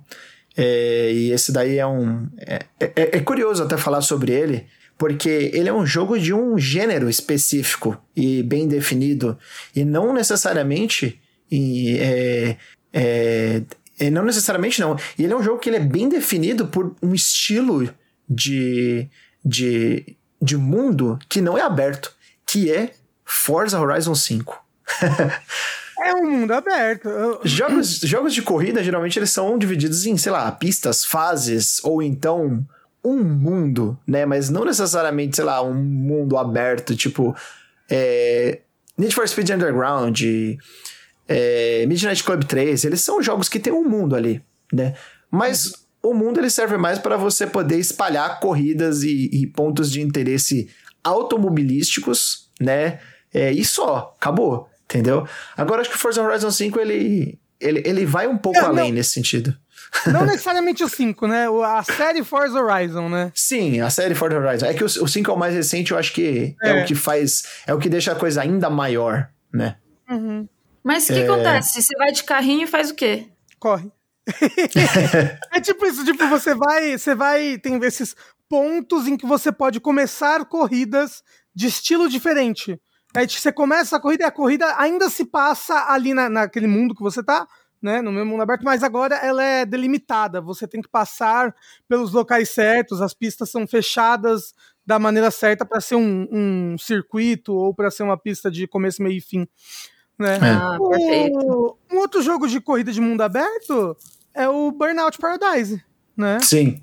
[0.55, 2.28] é, e esse daí é um.
[2.39, 4.66] É, é, é, curioso até falar sobre ele,
[4.99, 9.39] porque ele é um jogo de um gênero específico e bem definido,
[9.74, 11.18] e não necessariamente
[11.51, 11.99] e,
[13.99, 14.97] é, não necessariamente não.
[15.18, 17.88] E ele é um jogo que ele é bem definido por um estilo
[18.28, 19.09] de,
[19.44, 22.12] de, de mundo que não é aberto,
[22.47, 22.92] que é
[23.24, 24.64] Forza Horizon 5.
[25.99, 27.09] É um mundo aberto.
[27.42, 32.64] Jogos, jogos de corrida, geralmente, eles são divididos em, sei lá, pistas, fases, ou então
[33.03, 34.26] um mundo, né?
[34.26, 37.34] Mas não necessariamente, sei lá, um mundo aberto, tipo...
[37.90, 38.61] É,
[38.99, 40.20] Need for Speed Underground,
[41.29, 44.95] é, Midnight Club 3, eles são jogos que tem um mundo ali, né?
[45.31, 45.66] Mas
[46.03, 46.11] uhum.
[46.11, 50.68] o mundo ele serve mais para você poder espalhar corridas e, e, pontos de interesse
[51.03, 53.01] automobilísticos, né?
[53.35, 55.27] É, e só, acabou, entendeu?
[55.57, 58.93] Agora acho que o Forza Horizon 5 ele, ele, ele vai um pouco é, além
[58.93, 59.57] nesse sentido.
[60.07, 61.47] Não necessariamente o 5, né?
[61.64, 63.33] A série Forza Horizon, né?
[63.35, 64.66] Sim, a série Forza Horizon.
[64.66, 66.70] É que o, o 5 é o mais recente, eu acho que é.
[66.70, 66.83] é.
[66.83, 67.43] o que faz.
[67.66, 69.77] É o que deixa a coisa ainda maior, né?
[70.09, 70.49] Uhum.
[70.87, 71.24] Mas o que é...
[71.24, 71.82] acontece?
[71.82, 73.26] Você vai de carrinho e faz o quê?
[73.59, 73.91] Corre.
[75.53, 78.14] é tipo isso, tipo, você vai, você vai, tem esses
[78.49, 82.80] pontos em que você pode começar corridas de estilo diferente.
[83.16, 86.95] Aí você começa a corrida e a corrida ainda se passa ali na, naquele mundo
[86.95, 87.49] que você tá,
[87.82, 90.41] né, no mesmo mundo aberto, mas agora ela é delimitada.
[90.41, 91.53] Você tem que passar
[91.89, 97.53] pelos locais certos, as pistas são fechadas da maneira certa para ser um, um circuito
[97.53, 99.49] ou para ser uma pista de começo, meio e fim.
[100.19, 100.37] Né?
[100.37, 100.51] É.
[100.51, 101.77] Ah, perfeito.
[101.93, 103.97] Um outro jogo de corrida de mundo aberto
[104.35, 105.83] é o Burnout Paradise,
[106.17, 106.39] né?
[106.41, 106.83] Sim,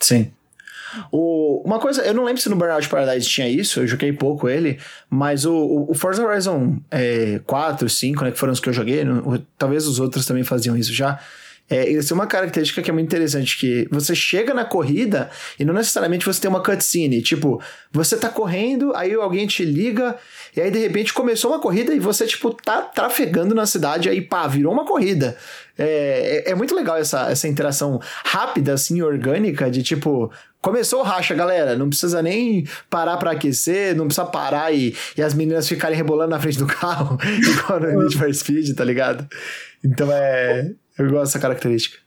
[0.00, 0.32] sim.
[1.10, 4.48] O, uma coisa, eu não lembro se no Burnout Paradise tinha isso, eu joguei pouco
[4.48, 4.78] ele,
[5.08, 9.04] mas o, o Forza Horizon é, 4, 5, né, que foram os que eu joguei,
[9.04, 11.18] no, talvez os outros também faziam isso já.
[11.70, 15.64] É, isso é uma característica que é muito interessante, que você chega na corrida e
[15.64, 17.22] não necessariamente você tem uma cutscene.
[17.22, 20.16] Tipo, você tá correndo, aí alguém te liga,
[20.54, 24.20] e aí de repente começou uma corrida e você, tipo, tá trafegando na cidade, aí
[24.20, 25.36] pá, virou uma corrida.
[25.78, 31.02] É, é, é muito legal essa, essa interação rápida, assim, orgânica, de tipo, começou o
[31.02, 31.76] racha, galera.
[31.76, 36.30] Não precisa nem parar para aquecer, não precisa parar e, e as meninas ficarem rebolando
[36.30, 39.26] na frente do carro, igual no Need for Speed, tá ligado?
[39.84, 40.72] Então é.
[40.98, 41.98] Eu gosto dessa característica.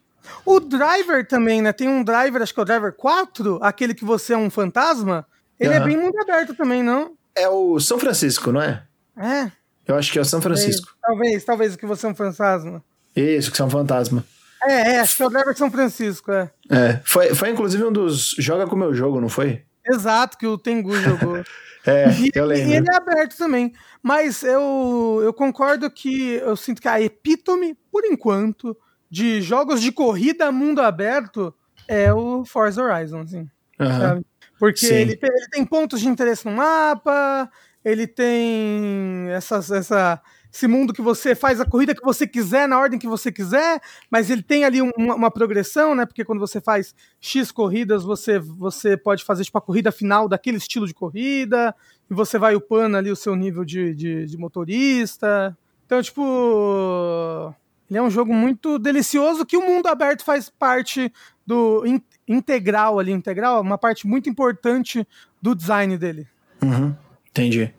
[0.45, 1.73] O driver também, né?
[1.73, 5.25] Tem um driver, acho que é o driver 4, aquele que você é um fantasma.
[5.59, 5.75] Ele uhum.
[5.75, 7.13] é bem mundo aberto também, não?
[7.35, 8.83] É o São Francisco, não é?
[9.17, 9.51] É.
[9.87, 10.95] Eu acho que é o São Francisco.
[11.01, 12.83] Talvez, talvez, que você é um fantasma.
[13.15, 14.25] Isso, que você é um fantasma.
[14.63, 16.49] É, é, acho que é o driver São Francisco, é.
[16.69, 19.63] É, foi, foi inclusive um dos Joga com o meu jogo, não foi?
[19.85, 21.37] Exato, que o Tengu jogou.
[21.85, 22.69] é, e, eu lembro.
[22.69, 23.73] E ele é aberto também.
[24.01, 28.75] Mas eu, eu concordo que eu sinto que a epítome, por enquanto,
[29.09, 31.53] de jogos de corrida mundo aberto
[31.87, 33.49] é o Forza Horizon, assim.
[33.79, 34.23] Uhum.
[34.57, 37.49] Porque ele, ele, tem pontos de interesse no mapa,
[37.83, 40.21] ele tem essas, essa,
[40.55, 43.81] esse mundo que você faz a corrida que você quiser, na ordem que você quiser,
[44.09, 46.05] mas ele tem ali uma, uma, progressão, né?
[46.05, 50.55] Porque quando você faz X corridas, você, você pode fazer tipo, a corrida final daquele
[50.55, 51.75] estilo de corrida,
[52.09, 55.57] e você vai upando ali o seu nível de, de, de motorista.
[55.85, 57.53] Então, tipo.
[57.87, 61.13] Ele é um jogo muito delicioso que o mundo aberto faz parte
[61.45, 65.07] do in, integral ali, integral, uma parte muito importante
[65.39, 66.27] do design dele.
[66.63, 66.95] Uhum,
[67.29, 67.71] entendi.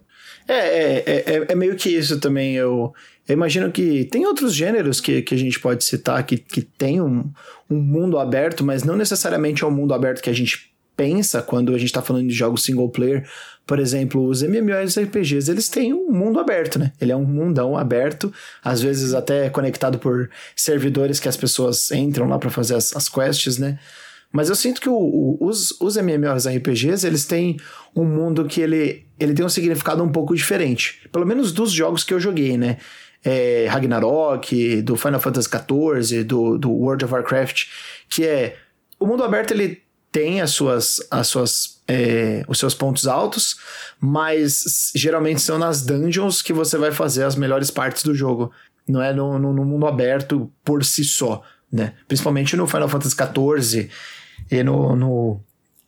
[0.48, 2.54] É, é, é, é, meio que isso também.
[2.54, 2.94] Eu,
[3.26, 7.00] eu imagino que tem outros gêneros que, que a gente pode citar que, que tem
[7.00, 7.30] um,
[7.68, 11.74] um mundo aberto, mas não necessariamente é um mundo aberto que a gente pensa quando
[11.74, 13.28] a gente está falando de jogos single player.
[13.66, 16.92] Por exemplo, os MMORPGs, eles têm um mundo aberto, né?
[17.00, 18.32] Ele é um mundão aberto,
[18.62, 23.08] às vezes até conectado por servidores que as pessoas entram lá para fazer as, as
[23.08, 23.78] quests, né?
[24.32, 27.56] Mas eu sinto que o, o, os, os MMORPGs, eles têm
[27.94, 31.08] um mundo que ele, ele tem um significado um pouco diferente.
[31.10, 32.76] Pelo menos dos jogos que eu joguei, né?
[33.24, 37.64] É, Ragnarok, do Final Fantasy XIV, do, do World of Warcraft,
[38.08, 38.56] que é...
[38.98, 43.56] O mundo aberto, ele tem as suas, as suas, é, os seus pontos altos,
[44.00, 48.50] mas geralmente são nas dungeons que você vai fazer as melhores partes do jogo.
[48.88, 51.92] Não é no, no, no mundo aberto por si só, né?
[52.08, 53.90] Principalmente no Final Fantasy XIV
[54.50, 55.40] e no, no,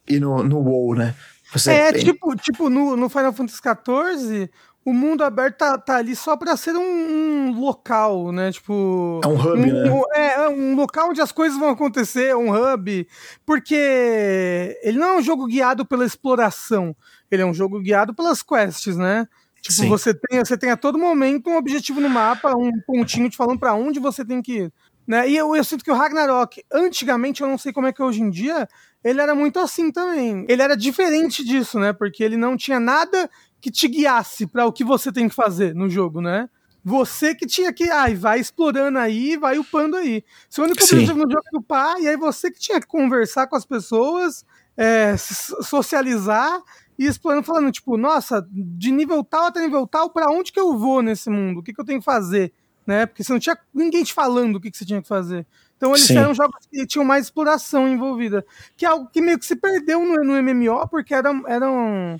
[0.07, 1.15] e no, no WoW, né?
[1.53, 2.05] Você é, tem...
[2.05, 4.51] tipo, tipo no, no Final Fantasy XIV,
[4.85, 8.51] o mundo aberto tá, tá ali só para ser um, um, local, né?
[8.53, 9.21] Tipo.
[9.23, 10.03] É um hub, um, né?
[10.15, 13.07] É, é, um local onde as coisas vão acontecer, um hub.
[13.45, 16.97] Porque ele não é um jogo guiado pela exploração,
[17.31, 19.27] ele é um jogo guiado pelas quests, né?
[19.61, 23.37] Tipo, você tem, você tem a todo momento um objetivo no mapa, um pontinho te
[23.37, 24.73] falando para onde você tem que ir.
[25.09, 25.31] Né?
[25.31, 28.05] E eu, eu sinto que o Ragnarok, antigamente, eu não sei como é que é
[28.05, 28.69] hoje em dia,
[29.03, 30.45] ele era muito assim também.
[30.47, 31.95] Ele era diferente disso, né?
[31.95, 35.75] Porque ele não tinha nada que te guiasse para o que você tem que fazer
[35.75, 36.51] no jogo, né?
[36.85, 40.23] Você que tinha que, ai, vai explorando aí, vai upando aí.
[40.51, 43.57] Seu único objetivo no jogo é upar, e aí você que tinha que conversar com
[43.57, 44.45] as pessoas,
[44.77, 46.61] é, socializar
[46.99, 50.79] e explorando, falando, tipo, nossa, de nível tal até nível tal, para onde que eu
[50.79, 51.61] vou nesse mundo?
[51.61, 52.53] O que, que eu tenho que fazer?
[52.89, 53.05] Né?
[53.05, 55.47] Porque você não tinha ninguém te falando o que, que você tinha que fazer.
[55.76, 56.16] Então eles Sim.
[56.16, 58.43] eram jogos que tinham mais exploração envolvida.
[58.78, 62.16] Que é algo que meio que se perdeu no, no MMO, porque eram, eram,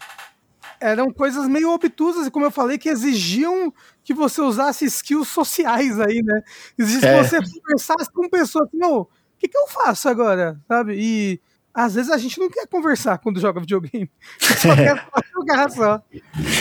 [0.79, 3.73] eram coisas meio obtusas, e como eu falei, que exigiam
[4.05, 6.43] que você usasse skills sociais aí, né?
[6.79, 7.23] Exigia é.
[7.23, 9.09] que você conversasse com pessoas assim, o
[9.39, 10.61] que, que eu faço agora?
[10.69, 10.97] Sabe?
[10.99, 11.41] E
[11.75, 14.11] às vezes a gente não quer conversar quando joga videogame.
[14.41, 16.03] Só quer jogar só.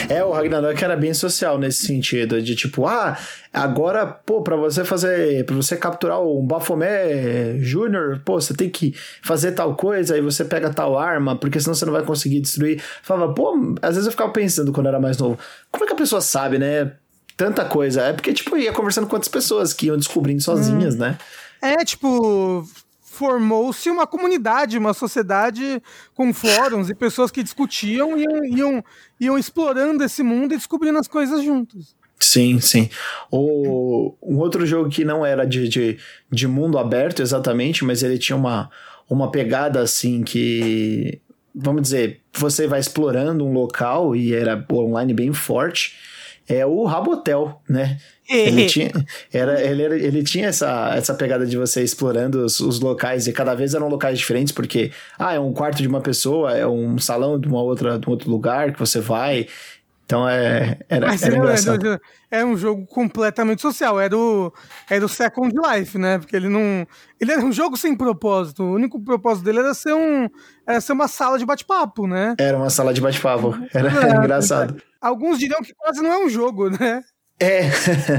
[0.08, 3.18] É, o Ragnarok era bem social nesse sentido, de tipo, ah,
[3.52, 8.94] agora, pô, pra você fazer, pra você capturar um Baphomet Júnior, pô, você tem que
[9.24, 12.82] fazer tal coisa, aí você pega tal arma, porque senão você não vai conseguir destruir.
[13.02, 15.40] Falava, pô, às vezes eu ficava pensando quando era mais novo,
[15.72, 16.94] como é que a pessoa sabe, né?
[17.36, 18.02] Tanta coisa.
[18.02, 21.00] É porque, tipo, ia conversando com outras pessoas que iam descobrindo sozinhas, hum.
[21.00, 21.18] né?
[21.62, 22.64] É, tipo,
[23.18, 25.82] formou-se uma comunidade, uma sociedade
[26.14, 28.84] com fóruns e pessoas que discutiam e iam, iam,
[29.20, 31.96] iam explorando esse mundo e descobrindo as coisas juntos.
[32.20, 32.90] Sim, sim.
[33.32, 35.98] O, um outro jogo que não era de, de,
[36.32, 38.70] de mundo aberto exatamente, mas ele tinha uma,
[39.10, 41.20] uma pegada assim que,
[41.56, 45.96] vamos dizer, você vai explorando um local e era online bem forte,
[46.48, 47.98] é o Rabotel, né?
[48.30, 48.92] ele tinha,
[49.32, 53.32] era, ele, era, ele tinha essa, essa pegada de você explorando os, os, locais e
[53.32, 56.98] cada vez eram locais diferentes, porque ah, é um quarto de uma pessoa, é um
[56.98, 59.48] salão de uma outra de um outro lugar que você vai.
[60.06, 61.86] Então é, era, Mas era é, engraçado.
[62.32, 64.54] É, é um jogo completamente social, era o,
[64.90, 66.18] era o Second Life, né?
[66.18, 66.88] Porque ele não.
[67.20, 68.64] Ele era um jogo sem propósito.
[68.64, 70.30] O único propósito dele era ser um.
[70.66, 72.36] Era ser uma sala de bate-papo, né?
[72.40, 73.54] Era uma sala de bate-papo.
[73.74, 74.82] Era, era engraçado.
[75.02, 77.04] Alguns diriam que quase não é um jogo, né?
[77.40, 77.70] É,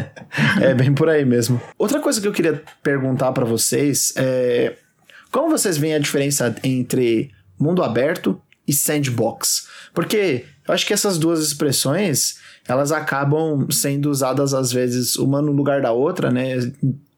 [0.62, 1.61] é bem por aí mesmo.
[1.76, 4.76] Outra coisa que eu queria perguntar para vocês é
[5.31, 9.68] como vocês veem a diferença entre mundo aberto e sandbox?
[9.93, 15.53] Porque eu acho que essas duas expressões elas acabam sendo usadas às vezes uma no
[15.53, 16.59] lugar da outra, né,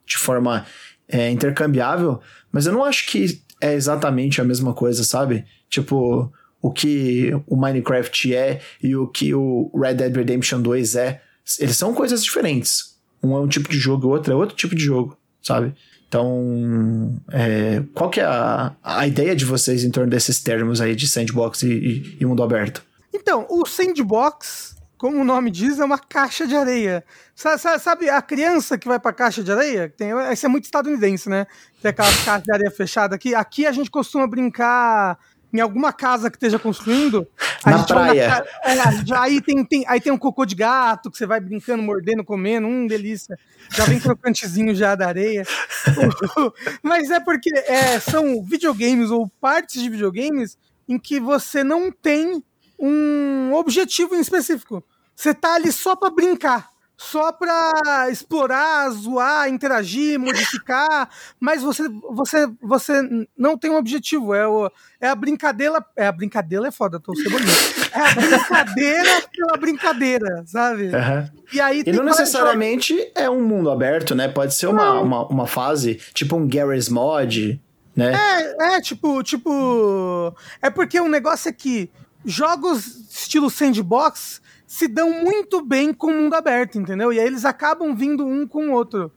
[0.07, 0.65] de forma
[1.09, 2.21] é, intercambiável,
[2.53, 5.45] mas eu não acho que é exatamente a mesma coisa, sabe?
[5.69, 6.33] Tipo,
[6.63, 11.21] o que o Minecraft é e o que o Red Dead Redemption 2 é
[11.59, 12.97] eles são coisas diferentes.
[13.23, 15.75] Um é um tipo de jogo, o outro é outro tipo de jogo, sabe?
[16.09, 20.95] Então, é, qual que é a, a ideia de vocês em torno desses termos aí
[20.97, 22.83] de sandbox e, e, e mundo aberto?
[23.13, 27.05] Então, o sandbox, como o nome diz, é uma caixa de areia.
[27.35, 29.93] Sabe, sabe a criança que vai pra caixa de areia?
[29.97, 31.47] Tem, esse é muito estadunidense, né?
[31.81, 33.35] Tem aquela caixa de areia fechada aqui.
[33.35, 35.17] Aqui a gente costuma brincar
[35.53, 37.27] em alguma casa que esteja construindo.
[37.65, 38.45] Na praia.
[38.65, 42.25] É, aí, tem, tem, aí tem um cocô de gato que você vai brincando, mordendo,
[42.25, 43.39] comendo, hum, delícia.
[43.71, 45.45] Já vem crocantezinho já da areia.
[46.83, 50.57] Mas é porque é, são videogames ou partes de videogames
[50.89, 52.43] em que você não tem
[52.79, 54.83] um objetivo em específico.
[55.15, 56.70] Você tá ali só para brincar
[57.01, 61.09] só para explorar, zoar, interagir, modificar,
[61.41, 64.35] mas você, você, você não tem um objetivo.
[64.35, 64.71] É, o,
[65.01, 65.83] é a brincadeira.
[65.97, 67.51] É a brincadeira é foda, tô cebolinha.
[67.91, 70.89] É a brincadeira pela brincadeira, sabe?
[70.89, 71.41] Uhum.
[71.55, 73.13] E, aí e não necessariamente jogos.
[73.17, 74.29] é um mundo aberto, né?
[74.29, 77.59] Pode ser uma, uma, uma, fase, tipo um Garry's Mod,
[77.97, 78.13] né?
[78.15, 80.37] É, é, tipo, tipo.
[80.61, 81.91] É porque o um negócio é que
[82.27, 87.13] jogos estilo sandbox se dão muito bem com o mundo aberto, entendeu?
[87.13, 89.11] E aí eles acabam vindo um com o outro.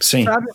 [0.00, 0.24] Sim.
[0.24, 0.50] Sabe?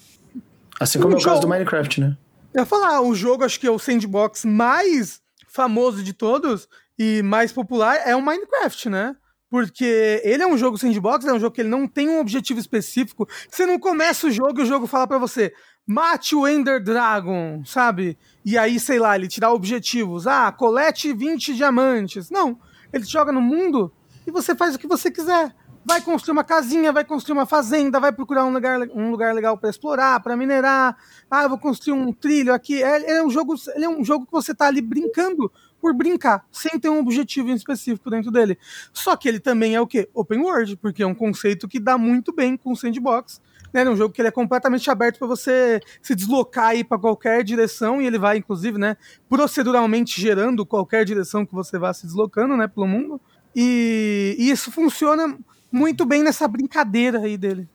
[0.80, 2.18] Assim como é o caso do Minecraft, né?
[2.52, 7.22] Eu ia falar, o jogo acho que é o sandbox mais famoso de todos e
[7.22, 9.16] mais popular é o Minecraft, né?
[9.52, 12.60] Porque ele é um jogo sandbox, é um jogo que ele não tem um objetivo
[12.60, 13.30] específico.
[13.52, 15.54] Você não começa o jogo e o jogo fala para você,
[15.86, 18.18] mate o Ender Dragon, sabe?
[18.44, 20.26] E aí, sei lá, ele te dá objetivos.
[20.26, 22.32] Ah, colete 20 diamantes.
[22.32, 22.60] Não.
[22.92, 23.94] Ele te joga no mundo
[24.30, 25.54] e você faz o que você quiser.
[25.84, 29.58] Vai construir uma casinha, vai construir uma fazenda, vai procurar um lugar, um lugar legal
[29.58, 30.96] para explorar, para minerar.
[31.30, 32.84] Ah, vou construir um trilho aqui.
[32.84, 35.52] É, é, um jogo, é um jogo que você tá ali brincando
[35.82, 38.58] por brincar, sem ter um objetivo em específico dentro dele.
[38.94, 40.10] Só que ele também é o quê?
[40.14, 43.42] Open world, porque é um conceito que dá muito bem com o sandbox.
[43.74, 43.84] Né?
[43.84, 47.44] É um jogo que ele é completamente aberto para você se deslocar aí para qualquer
[47.44, 52.58] direção e ele vai, inclusive, né, proceduralmente gerando qualquer direção que você vá se deslocando,
[52.58, 53.22] né, pelo mundo.
[53.56, 55.38] E, e isso funciona
[55.72, 57.68] muito bem nessa brincadeira aí dele.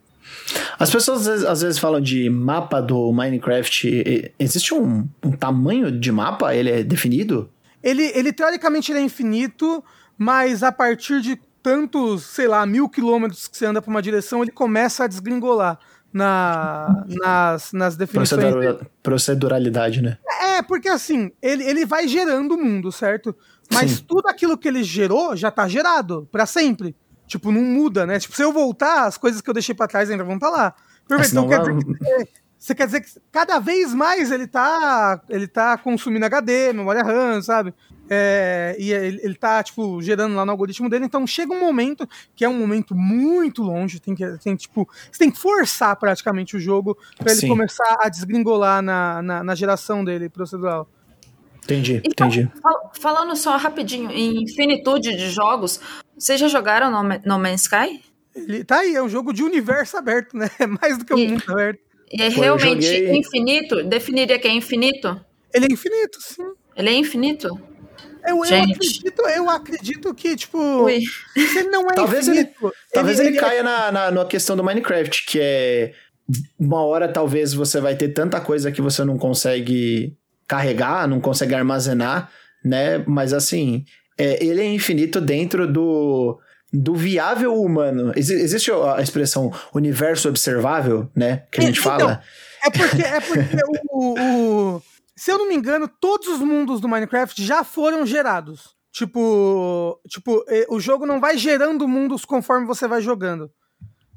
[0.79, 4.33] As pessoas às vezes, falam de mapa do Minecraft.
[4.39, 6.55] Existe um, um, tamanho de mapa?
[6.55, 7.49] Ele é definido?
[7.83, 9.83] Ele, ele teoricamente ele é infinito,
[10.17, 14.41] mas a partir de tantos, sei lá, mil quilômetros que você anda para uma direção,
[14.41, 15.79] ele começa a desgringolar
[16.11, 18.41] na, nas, nas definições.
[18.41, 20.17] Procedura, proceduralidade, né?
[20.57, 23.35] É, porque assim, ele, ele vai gerando o mundo, certo?
[23.71, 24.05] Mas Sim.
[24.07, 26.95] tudo aquilo que ele gerou já tá gerado para sempre.
[27.27, 28.19] Tipo, não muda, né?
[28.19, 30.55] Tipo, se eu voltar, as coisas que eu deixei para trás ainda vão estar tá
[30.55, 30.75] lá.
[31.07, 31.31] Perfeito.
[31.31, 35.77] Então quer dizer que você quer dizer que cada vez mais ele tá, ele tá
[35.77, 37.73] consumindo HD, memória RAM, sabe?
[38.09, 41.05] É, e ele, ele tá, tipo, gerando lá no algoritmo dele.
[41.05, 43.99] Então chega um momento que é um momento muito longe.
[43.99, 47.47] Tem que, tem, tipo, você tem que forçar praticamente o jogo para ele Sim.
[47.47, 50.87] começar a desgringolar na, na, na geração dele procedural.
[51.63, 52.51] Entendi, então, entendi.
[52.61, 55.81] Fal falando só rapidinho, em infinitude de jogos,
[56.15, 58.03] vocês já jogaram No, no Man's Sky?
[58.35, 60.49] Ele tá aí, é um jogo de universo aberto, né?
[60.59, 61.79] É mais do que um e, mundo aberto.
[62.11, 63.17] E é realmente joguei...
[63.17, 63.83] infinito?
[63.83, 65.19] Definiria que é infinito?
[65.53, 66.43] Ele é infinito, sim.
[66.75, 67.47] Ele é infinito?
[68.27, 70.99] Eu, eu, acredito, eu acredito que, tipo, Ui.
[71.35, 72.53] ele não é talvez infinito.
[72.63, 73.63] Ele, talvez ele, ele é caia é...
[73.63, 75.93] na, na, na questão do Minecraft, que é
[76.59, 81.53] uma hora talvez você vai ter tanta coisa que você não consegue carregar, não consegue
[81.53, 82.31] armazenar,
[82.63, 83.03] né?
[83.05, 83.85] Mas assim,
[84.17, 86.39] é, ele é infinito dentro do,
[86.75, 88.11] do viável humano.
[88.15, 91.43] Ex existe a expressão universo observável, né?
[91.51, 92.21] Que a gente então, fala.
[92.63, 93.57] É porque, é porque
[93.91, 94.81] o, o,
[95.15, 98.75] Se eu não me engano, todos os mundos do Minecraft já foram gerados.
[98.91, 103.51] Tipo, tipo, o jogo não vai gerando mundos conforme você vai jogando.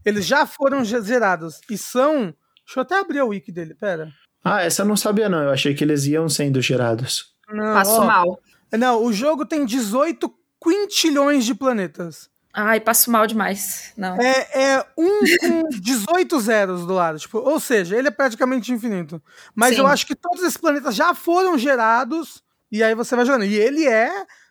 [0.04, 1.60] Eles já foram gerados.
[1.68, 2.34] E são.
[2.64, 4.08] Deixa eu até abrir o wiki dele, pera.
[4.44, 5.42] Ah, essa eu não sabia, não.
[5.42, 7.34] Eu achei que eles iam sendo gerados.
[7.50, 8.40] Não, Passo ó, mal.
[8.72, 10.32] Não, o jogo tem 18
[10.62, 12.30] quintilhões de planetas.
[12.60, 13.92] Ai, passo mal demais.
[13.96, 14.20] Não.
[14.20, 17.16] É, é um com 18 zeros do lado.
[17.16, 19.22] Tipo, ou seja, ele é praticamente infinito.
[19.54, 19.82] Mas Sim.
[19.82, 22.42] eu acho que todos esses planetas já foram gerados.
[22.72, 23.44] E aí você vai jogando.
[23.44, 24.10] E ele é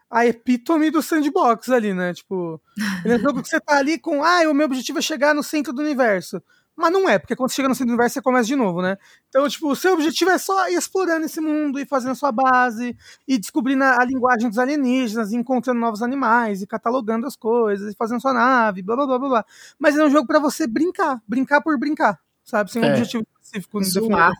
[0.10, 2.14] a epítome do sandbox ali, né?
[2.14, 2.62] Tipo,
[3.04, 4.24] ele é um jogo que você tá ali com.
[4.24, 6.42] Ah, o meu objetivo é chegar no centro do universo.
[6.78, 8.84] Mas não é, porque quando você chega no centro do universo você começa de novo,
[8.84, 8.98] né?
[9.30, 12.32] Então, tipo, o seu objetivo é só ir explorando esse mundo, e fazendo a sua
[12.32, 12.96] base,
[13.28, 17.92] e descobrindo a, a linguagem dos alienígenas, e encontrando novos animais, e catalogando as coisas,
[17.92, 19.46] e fazendo sua nave, blá blá blá blá blá.
[19.80, 22.72] Mas é um jogo para você brincar, brincar por brincar, sabe?
[22.72, 22.92] Sem um é.
[22.92, 23.84] objetivo específico.
[23.84, 24.34] Zoar.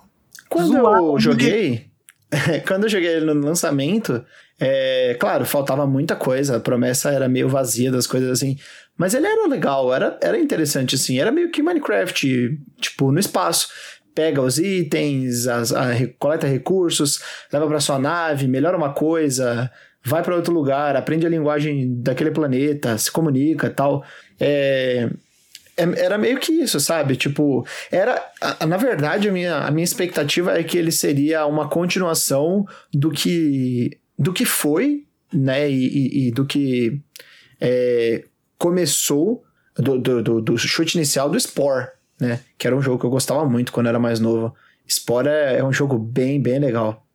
[0.48, 1.90] Quando Zoar, eu joguei,
[2.68, 4.24] quando eu joguei ele no lançamento,
[4.60, 8.58] é, claro, faltava muita coisa, a promessa era meio vazia das coisas assim.
[8.98, 11.20] Mas ele era legal, era, era interessante, assim.
[11.20, 13.70] Era meio que Minecraft, tipo, no espaço.
[14.16, 17.22] Pega os itens, as, a, coleta recursos,
[17.54, 19.72] leva para sua nave, melhora uma coisa,
[20.04, 24.04] vai para outro lugar, aprende a linguagem daquele planeta, se comunica tal.
[24.40, 25.08] É,
[25.78, 27.16] era meio que isso, sabe?
[27.16, 28.22] Tipo, era.
[28.68, 34.00] Na verdade, a minha, a minha expectativa é que ele seria uma continuação do que
[34.18, 37.00] do que foi, né, e, e, e do que
[37.62, 38.24] é,
[38.58, 39.44] começou
[39.76, 43.12] do, do, do, do, chute inicial do Spore, né, que era um jogo que eu
[43.12, 44.56] gostava muito quando era mais novo.
[44.90, 47.06] Spore é, é um jogo bem, bem legal.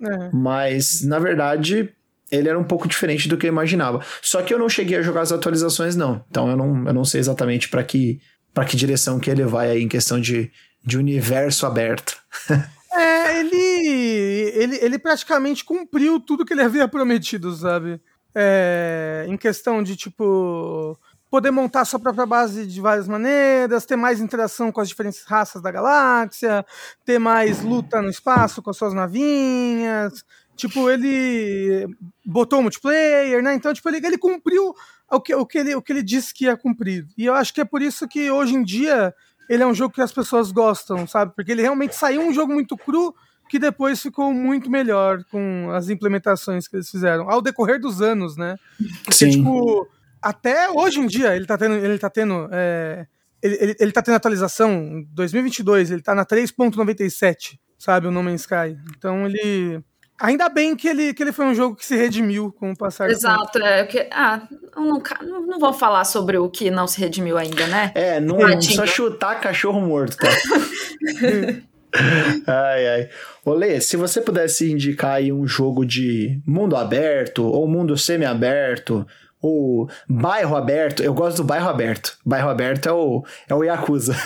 [0.00, 0.30] É.
[0.32, 1.92] Mas, na verdade,
[2.30, 4.04] ele era um pouco diferente do que eu imaginava.
[4.22, 6.24] Só que eu não cheguei a jogar as atualizações, não.
[6.30, 8.20] Então eu não, eu não sei exatamente para que,
[8.68, 10.50] que direção que ele vai aí em questão de,
[10.84, 12.16] de universo aberto.
[12.92, 18.00] é, ele, ele, ele praticamente cumpriu tudo que ele havia prometido, sabe?
[18.32, 20.96] É, em questão de, tipo,
[21.30, 25.62] poder montar sua própria base de várias maneiras, ter mais interação com as diferentes raças
[25.62, 26.66] da galáxia,
[27.04, 30.24] ter mais luta no espaço com as suas navinhas,
[30.60, 31.88] Tipo, ele
[32.24, 33.54] botou multiplayer, né?
[33.54, 34.74] Então, tipo, ele, ele cumpriu
[35.10, 37.06] o que, o, que ele, o que ele disse que ia cumprir.
[37.16, 39.14] E eu acho que é por isso que hoje em dia
[39.48, 41.32] ele é um jogo que as pessoas gostam, sabe?
[41.34, 43.14] Porque ele realmente saiu um jogo muito cru
[43.48, 48.36] que depois ficou muito melhor com as implementações que eles fizeram ao decorrer dos anos,
[48.36, 48.56] né?
[49.02, 49.30] Porque, Sim.
[49.30, 49.88] tipo,
[50.20, 51.74] até hoje em dia ele tá tendo.
[51.74, 52.48] Ele tá tendo.
[52.52, 53.06] É,
[53.42, 58.06] ele, ele, ele tá tendo atualização em 2022, ele tá na 3.97, sabe?
[58.06, 58.78] O No Man's Sky.
[58.96, 59.82] Então ele
[60.20, 63.08] Ainda bem que ele, que ele foi um jogo que se redimiu com o passar
[63.08, 63.64] do Exato, tempo.
[63.64, 63.86] é.
[63.86, 64.42] Que, ah,
[64.76, 67.90] não, não, não vou falar sobre o que não se redimiu ainda, né?
[67.94, 70.28] É, não, não só chutar cachorro morto, tá?
[72.46, 73.08] ai, ai.
[73.44, 79.06] Olê, se você pudesse indicar aí um jogo de mundo aberto ou mundo semi-aberto
[79.40, 82.18] ou bairro aberto, eu gosto do bairro aberto.
[82.24, 84.14] Bairro aberto é o, é o Yakuza.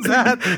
[0.00, 0.48] Exato.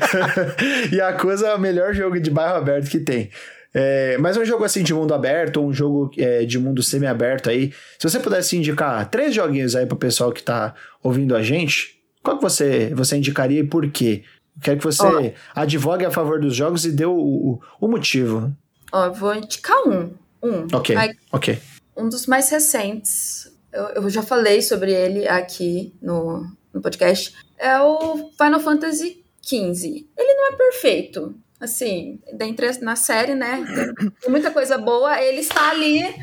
[0.93, 3.31] Yakuza é o melhor jogo de bairro aberto que tem.
[3.77, 7.73] É, mas um jogo assim de mundo aberto, um jogo é, de mundo semi-aberto aí,
[7.99, 10.73] se você pudesse indicar três joguinhos aí pro pessoal que tá
[11.03, 14.23] ouvindo a gente, qual que você, você indicaria e por quê?
[14.61, 18.55] Quero que você advogue a favor dos jogos e dê o, o, o motivo.
[18.93, 20.13] Ó, vou indicar um.
[20.41, 20.67] Um.
[20.71, 20.95] Ok,
[21.33, 21.59] ok.
[21.97, 23.51] Um dos mais recentes.
[23.73, 27.35] Eu, eu já falei sobre ele aqui no, no podcast.
[27.57, 30.07] É o Final Fantasy XV.
[30.17, 31.35] Ele não é perfeito
[31.65, 33.63] assim, dentro na série, né?
[34.21, 35.21] Tem muita coisa boa.
[35.21, 36.15] Ele está ali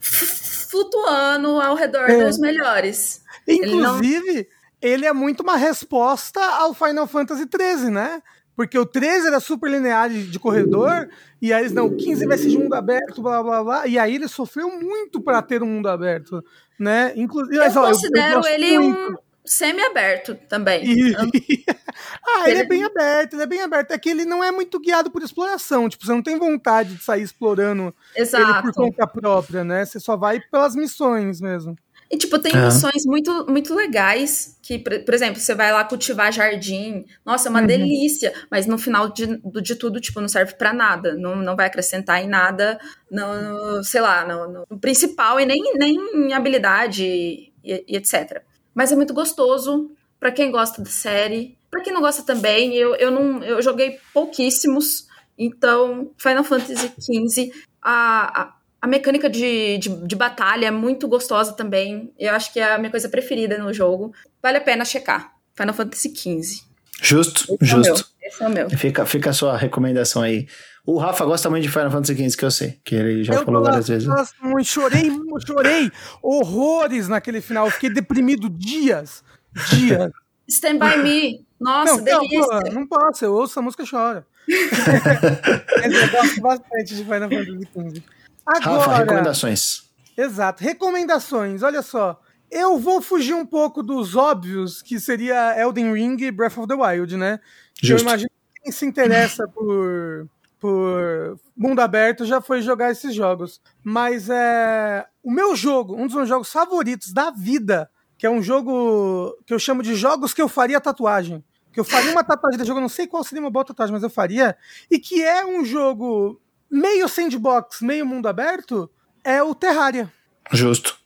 [0.00, 2.24] flutuando ao redor é.
[2.24, 3.22] dos melhores.
[3.46, 4.48] Inclusive, ele,
[4.82, 4.90] não...
[4.90, 8.22] ele, é muito uma resposta ao Final Fantasy XIII, né?
[8.56, 11.08] Porque o 13 era super linear de, de corredor,
[11.42, 13.86] e aí eles, não, o 15 vai ser de mundo aberto, blá blá blá.
[13.86, 16.42] E aí ele sofreu muito para ter um mundo aberto,
[16.78, 17.12] né?
[17.16, 19.12] Inclusive, eu considero eu, eu ele muito.
[19.12, 20.84] um semi-aberto também.
[20.84, 21.14] E...
[22.26, 23.90] ah, ele, ele, é bem aberto, ele é bem aberto.
[23.90, 25.88] É que ele não é muito guiado por exploração.
[25.88, 28.44] Tipo, você não tem vontade de sair explorando Exato.
[28.44, 29.84] ele por conta própria, né?
[29.84, 31.76] Você só vai pelas missões mesmo.
[32.10, 32.64] E, tipo, tem é.
[32.66, 37.04] missões muito, muito legais que, por exemplo, você vai lá cultivar jardim.
[37.24, 37.66] Nossa, é uma uhum.
[37.66, 38.32] delícia.
[38.50, 41.14] Mas no final de, de tudo, tipo, não serve para nada.
[41.14, 42.78] Não, não vai acrescentar em nada,
[43.10, 48.42] no, sei lá, no, no principal e nem, nem em habilidade e, e etc.
[48.74, 51.56] Mas é muito gostoso para quem gosta da série.
[51.70, 55.06] Para quem não gosta também, eu, eu não eu joguei pouquíssimos.
[55.38, 57.52] Então, Final Fantasy XV,
[57.82, 62.12] a, a, a mecânica de, de, de, batalha é muito gostosa também.
[62.18, 64.14] Eu acho que é a minha coisa preferida no jogo.
[64.42, 65.34] Vale a pena checar.
[65.54, 66.62] Final Fantasy XV.
[67.02, 68.00] Justo, Esse justo.
[68.00, 68.04] É
[68.34, 68.70] Esse é o meu.
[68.70, 70.48] Fica, fica a sua recomendação aí.
[70.84, 73.44] O Rafa gosta muito de Final Fantasy XV, que eu sei, que ele já eu
[73.44, 74.06] falou gosto, várias vezes.
[74.06, 75.10] Gosto muito, chorei,
[75.46, 79.24] chorei horrores naquele final, fiquei deprimido dias,
[79.70, 80.10] dias.
[80.46, 82.60] Stand by me, nossa, não, delícia.
[82.66, 84.26] Não, não posso, eu ouço a música e choro.
[84.46, 88.02] eu gosto bastante de Final Fantasy XV.
[88.44, 89.84] Agora, Rafa, recomendações.
[90.18, 92.20] Exato, recomendações, olha só.
[92.50, 96.74] Eu vou fugir um pouco dos óbvios, que seria Elden Ring e Breath of the
[96.74, 97.40] Wild, né?
[97.82, 100.28] Eu imagino que quem se interessa por
[100.64, 103.60] por mundo aberto já foi jogar esses jogos.
[103.82, 108.42] Mas é o meu jogo, um dos meus jogos favoritos da vida, que é um
[108.42, 111.44] jogo que eu chamo de jogos que eu faria tatuagem.
[111.70, 113.92] Que eu faria uma tatuagem de jogo, eu não sei qual seria uma boa tatuagem,
[113.92, 114.56] mas eu faria.
[114.90, 118.90] E que é um jogo meio sandbox, meio mundo aberto,
[119.22, 120.10] é o Terraria.
[120.50, 120.98] Justo.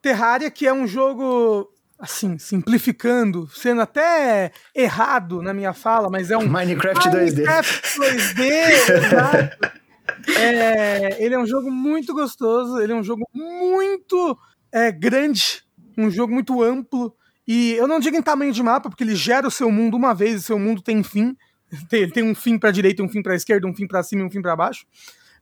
[0.00, 1.68] Terraria, que é um jogo
[1.98, 7.36] assim, simplificando, sendo até errado na minha fala, mas é um Minecraft 2D.
[7.36, 8.40] Minecraft 2D,
[9.06, 9.84] exato.
[10.38, 14.38] É, ele é um jogo muito gostoso, ele é um jogo muito
[14.72, 15.62] é, grande,
[15.96, 17.14] um jogo muito amplo.
[17.46, 20.14] E eu não digo em tamanho de mapa, porque ele gera o seu mundo uma
[20.14, 21.36] vez e seu mundo tem fim.
[21.90, 24.24] Ele tem um fim para direita, um fim para esquerda, um fim para cima e
[24.24, 24.86] um fim para baixo.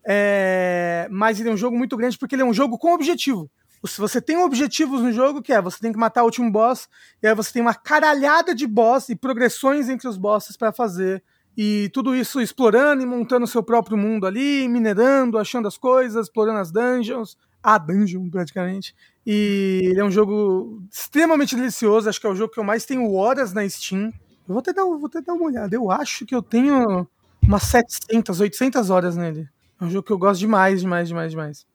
[0.04, 3.48] É, mas ele é um jogo muito grande porque ele é um jogo com objetivo
[3.88, 6.88] se você tem objetivos no jogo, que é você tem que matar o último boss,
[7.22, 11.22] e aí você tem uma caralhada de boss e progressões entre os bosses para fazer
[11.56, 16.58] e tudo isso explorando e montando seu próprio mundo ali, minerando, achando as coisas, explorando
[16.58, 18.94] as dungeons, a dungeon praticamente.
[19.26, 22.84] E ele é um jogo extremamente delicioso, acho que é o jogo que eu mais
[22.84, 24.12] tenho horas na Steam.
[24.48, 27.06] Eu vou até dar, vou até dar uma olhada, eu acho que eu tenho
[27.42, 29.48] umas 700, 800 horas nele.
[29.80, 31.71] É um jogo que eu gosto demais, demais, demais, demais.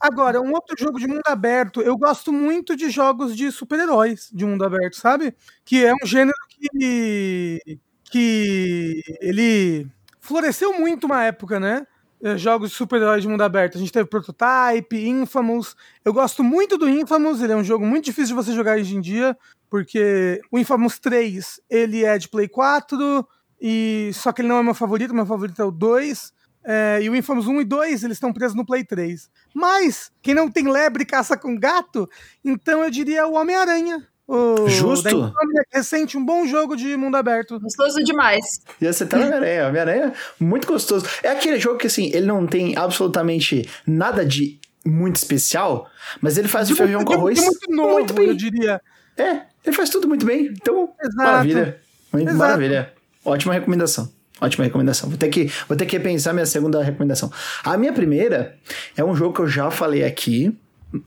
[0.00, 4.44] Agora, um outro jogo de mundo aberto, eu gosto muito de jogos de super-heróis de
[4.44, 5.34] mundo aberto, sabe?
[5.64, 7.78] Que é um gênero que,
[8.10, 9.86] que ele
[10.20, 11.86] floresceu muito uma época, né?
[12.22, 13.76] Eh, Jogos de super-heróis de mundo aberto.
[13.76, 15.76] A gente teve Prototype, Infamous.
[16.04, 18.96] Eu gosto muito do Infamous, ele é um jogo muito difícil de você jogar hoje
[18.96, 19.36] em dia,
[19.70, 23.26] porque o Infamous 3, ele é de Play 4,
[23.60, 26.32] e só que ele não é meu favorito, meu favorito é o 2.
[26.68, 29.30] É, e o Infamous 1 e 2, eles estão presos no Play 3.
[29.54, 32.08] Mas, quem não tem lebre caça com gato,
[32.44, 34.04] então eu diria o Homem-Aranha.
[34.28, 35.04] O Justo.
[35.04, 37.60] da Insomniac recente, um bom jogo de mundo aberto.
[37.60, 38.44] Gostoso demais.
[38.80, 39.68] E você tá no Homem-Aranha.
[39.68, 41.06] Homem-Aranha, muito gostoso.
[41.22, 45.88] É aquele jogo que, assim, ele não tem absolutamente nada de muito especial,
[46.20, 48.26] mas ele faz o feijão muito- com arroz de muito novo, muito bem.
[48.28, 48.80] eu diria.
[49.16, 50.46] É, ele faz tudo muito bem.
[50.46, 51.16] Então, Exato.
[51.16, 51.80] maravilha.
[52.12, 52.38] Muito Exato.
[52.38, 52.92] maravilha.
[53.24, 54.12] Ótima recomendação.
[54.40, 55.08] Ótima recomendação.
[55.08, 57.32] Vou ter, que, vou ter que pensar minha segunda recomendação.
[57.64, 58.56] A minha primeira
[58.96, 60.54] é um jogo que eu já falei aqui,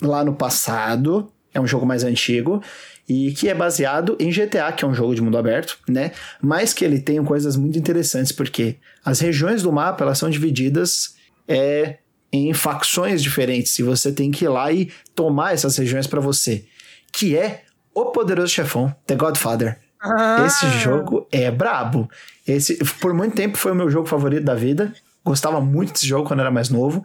[0.02, 1.32] lá no passado.
[1.54, 2.62] É um jogo mais antigo.
[3.08, 6.12] E que é baseado em GTA, que é um jogo de mundo aberto, né?
[6.42, 11.16] Mas que ele tem coisas muito interessantes, porque as regiões do mapa, elas são divididas
[11.48, 11.98] é,
[12.32, 13.78] em facções diferentes.
[13.80, 16.66] E você tem que ir lá e tomar essas regiões para você.
[17.12, 17.64] Que é
[17.94, 19.89] o poderoso chefão, The Godfather.
[20.02, 22.10] Ah, Esse jogo é brabo.
[22.48, 24.94] Esse, por muito tempo foi o meu jogo favorito da vida.
[25.26, 27.04] Gostava muito desse jogo quando era mais novo.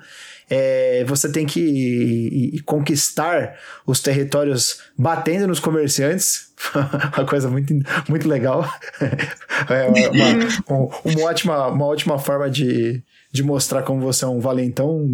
[0.49, 6.53] É, você tem que ir- ir conquistar os territórios batendo nos comerciantes.
[7.17, 7.75] uma coisa muito,
[8.09, 8.65] muito legal.
[9.69, 14.41] É uma, uma- uma ótima, uma ótima forma de, de mostrar como você é um
[14.41, 15.07] valentão.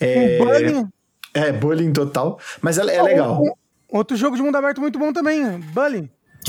[0.00, 0.86] É, o Bully,
[1.34, 2.38] é bullying total.
[2.60, 3.40] Mas é, é legal.
[3.88, 5.60] outro jogo de mundo aberto muito bom também, né?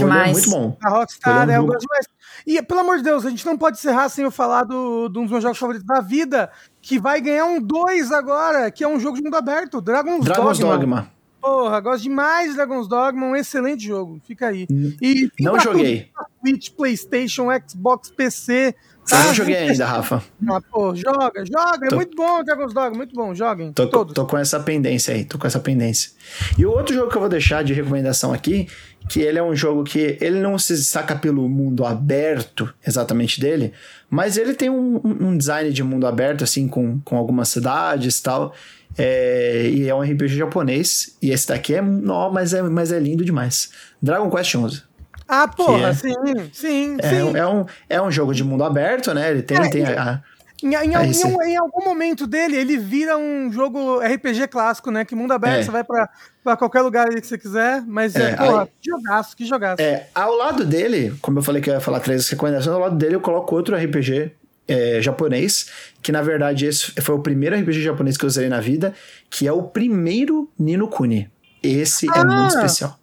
[0.04, 0.32] É Demais.
[0.34, 0.78] muito bom.
[0.84, 2.06] A Rockstar, Ele é é, um jogo- gosto demais.
[2.46, 5.18] E, pelo amor de Deus, a gente não pode encerrar sem eu falar do, de
[5.20, 6.50] um dos meus jogos favoritos da vida,
[6.82, 10.60] que vai ganhar um 2 agora, que é um jogo de mundo aberto, Dragon's, Dragon's
[10.60, 10.78] Dogma.
[10.78, 11.12] Dogma.
[11.42, 14.66] Porra, gosto demais de Dragon's Dogma, um excelente jogo, fica aí.
[15.02, 16.10] E tem Não joguei.
[16.14, 18.76] tudo, Switch, Playstation, Xbox, PC.
[19.10, 19.24] Eu tá?
[19.24, 20.22] não joguei ainda, Rafa.
[20.50, 24.14] Ah, pô, joga, joga, é Tô- muito bom Dragon's Dogma, muito bom, joguem, Tô, todos.
[24.14, 26.12] tô com essa pendência aí, tô com essa pendência.
[26.58, 28.68] E o outro jogo que eu vou deixar de recomendação aqui,
[29.10, 33.72] que ele é um jogo que ele não se destaca pelo mundo aberto exatamente dele,
[34.10, 38.24] mas ele tem um, um- design de mundo aberto, assim, com, com algumas cidades e
[38.24, 38.54] tal.
[38.98, 41.16] É, e é um RPG japonês.
[41.22, 43.70] E esse daqui é, não, mas é, mas é lindo demais.
[44.02, 44.82] Dragon Quest 11.
[45.28, 46.14] Ah, porra, é- sim,
[46.54, 47.22] sim, É, sim.
[47.24, 49.30] um- é, um, é um jogo de mundo aberto, né?
[49.30, 50.24] Ele tem, É, tem a, a-
[50.64, 51.34] Em, em, É em isso aí.
[51.34, 55.06] um- em algum momento dele, ele vira um jogo RPG clássico, né?
[55.06, 55.64] Que mundo aberto, É.
[55.64, 56.10] você vai pra,
[56.44, 57.84] pra qualquer lugar que você quiser.
[57.86, 59.82] Mas, é, É, porra, aí- que jogaço, que jogaço.
[59.82, 62.96] É, ao lado dele, como eu falei que eu ia falar três recomendações, ao lado
[62.96, 64.32] dele eu coloco outro RPG
[64.68, 65.68] é, japonês,
[66.02, 68.94] que na verdade esse foi o primeiro RPG japonês que eu usei na vida,
[69.30, 71.30] que é o primeiro Nino Kuni.
[71.64, 73.00] Esse é Ah, muito especial.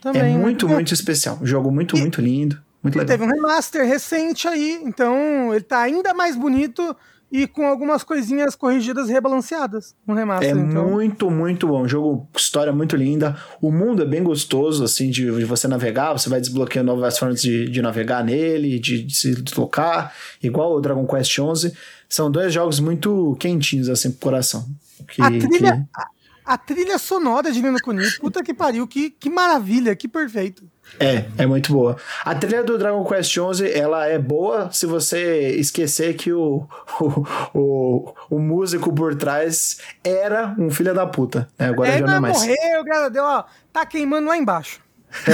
[0.00, 1.38] Também, é muito, muito especial.
[1.42, 2.56] Um jogo muito, muito lindo.
[2.88, 3.18] Muito Ele legal.
[3.18, 6.96] teve um remaster recente aí, então ele tá ainda mais bonito
[7.30, 10.48] e com algumas coisinhas corrigidas e rebalanceadas no remaster.
[10.48, 10.88] É então.
[10.90, 11.86] muito, muito bom.
[11.86, 13.36] Jogo, história muito linda.
[13.60, 16.14] O mundo é bem gostoso, assim, de, de você navegar.
[16.14, 20.14] Você vai desbloqueando novas formas de, de navegar nele, de, de se deslocar.
[20.42, 21.72] Igual o Dragon Quest XI.
[22.08, 24.66] São dois jogos muito quentinhos, assim, pro coração.
[25.08, 26.02] Que, A trilha- que-
[26.46, 30.64] A trilha sonora de Nino Kuni, puta que pariu, que, que maravilha, que perfeito.
[31.00, 31.96] É, é muito boa.
[32.24, 36.66] A trilha do Dragon Quest XI, ela é boa se você esquecer que o,
[37.00, 37.24] o,
[37.54, 41.48] o, o músico por trás era um filho da puta.
[41.58, 41.68] né?
[41.68, 42.38] Agora já não é mais.
[42.40, 44.80] morreu, graças a Deus, ó, tá queimando lá embaixo.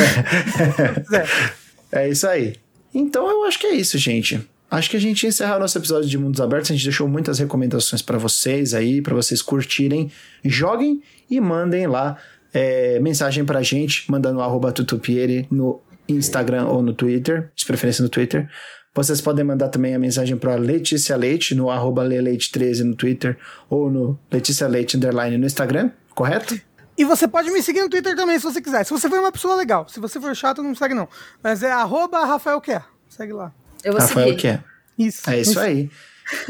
[1.92, 2.04] É.
[2.04, 2.56] É isso aí.
[2.92, 4.40] Então eu acho que é isso, gente.
[4.70, 6.70] Acho que a gente encerra o nosso episódio de Mundos Abertos.
[6.70, 10.10] A gente deixou muitas recomendações pra vocês aí, pra vocês curtirem.
[10.44, 11.00] Joguem
[11.30, 12.16] e mandem lá
[12.54, 18.02] é, mensagem pra gente, mandando o arroba tutupieri no Instagram ou no Twitter, de preferência
[18.02, 18.48] no Twitter.
[18.94, 23.36] Vocês podem mandar também a mensagem para Letícia Leite no arroba leleite13 no Twitter
[23.68, 26.58] ou no Letícia Leite underline no Instagram, correto?
[26.96, 28.84] E você pode me seguir no Twitter também, se você quiser.
[28.84, 29.88] Se você for uma pessoa legal.
[29.88, 31.08] Se você for chato, não segue não.
[31.42, 32.84] Mas é arroba Rafael Quer.
[33.08, 33.52] Segue lá.
[33.82, 34.40] Eu vou Rafael, seguir.
[34.40, 34.60] que é?
[34.96, 35.28] Isso.
[35.28, 35.90] É isso aí.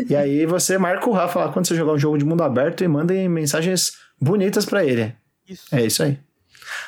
[0.09, 2.85] E aí você marca o Rafa lá quando você jogar um jogo de mundo aberto
[2.85, 5.13] e mandem mensagens bonitas pra ele.
[5.49, 5.75] Isso.
[5.75, 6.19] É isso aí.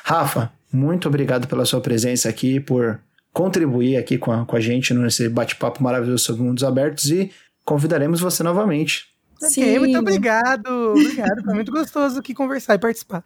[0.03, 2.99] Rafa, muito obrigado pela sua presença aqui, por
[3.31, 7.31] contribuir aqui com a, com a gente nesse bate-papo maravilhoso sobre mundos abertos e
[7.63, 9.05] convidaremos você novamente.
[9.39, 9.77] Sim.
[9.79, 10.91] muito obrigado.
[10.91, 11.43] Obrigado.
[11.43, 13.23] Foi muito gostoso aqui conversar e participar.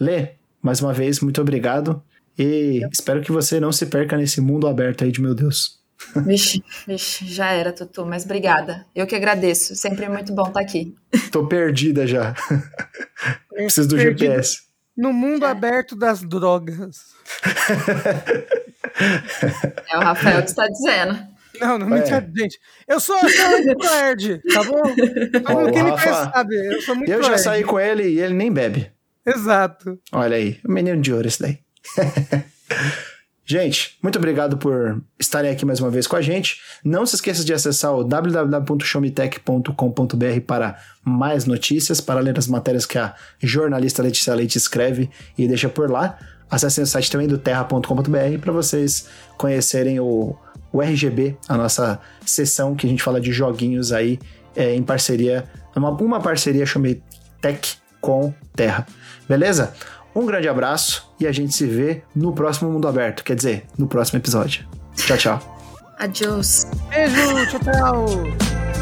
[0.00, 0.30] Lê,
[0.62, 2.02] mais uma vez, muito obrigado.
[2.38, 5.75] E espero que você não se perca nesse mundo aberto aí de meu Deus.
[6.24, 8.86] Vixe, vixe, já era, Tutu, mas obrigada.
[8.94, 9.74] Eu que agradeço.
[9.74, 10.94] Sempre é muito bom estar aqui.
[11.32, 12.34] Tô perdida já.
[13.50, 14.58] Preciso do Perdido GPS.
[14.96, 16.96] No mundo aberto das drogas.
[19.90, 21.18] É o Rafael que está dizendo.
[21.60, 22.00] Não, não me É.
[22.00, 22.58] entendo, gente.
[22.86, 24.82] Eu sou, eu sou muito nerd, tá bom?
[24.82, 27.40] Todo Ó, mundo o que me Rafa- conhece sabe, eu sou muito Eu já nerd.
[27.42, 28.90] saí com ele e ele nem bebe.
[29.24, 29.98] Exato.
[30.12, 31.58] Olha aí, o menino de ouro esse daí.
[33.46, 36.60] gente, muito obrigado por estarem aqui mais uma vez com a gente.
[36.84, 42.98] Não se esqueça de acessar o www.showmetech.com.br para mais notícias, para ler as matérias que
[42.98, 46.18] a jornalista Letícia Leite escreve e deixa por lá.
[46.50, 50.36] Acessem o site também do terra.com.br para vocês conhecerem o,
[50.72, 54.18] o RGB, a nossa sessão que a gente fala de joguinhos aí
[54.54, 55.44] é, em parceria,
[55.74, 58.86] uma, uma parceria Showmetech com Terra.
[59.28, 59.74] Beleza?
[60.16, 63.86] Um grande abraço e a gente se vê no próximo Mundo Aberto, quer dizer, no
[63.86, 64.66] próximo episódio.
[64.94, 65.58] Tchau, tchau.
[65.98, 66.66] Adiós.
[66.88, 68.75] Beijo, tchau, tchau.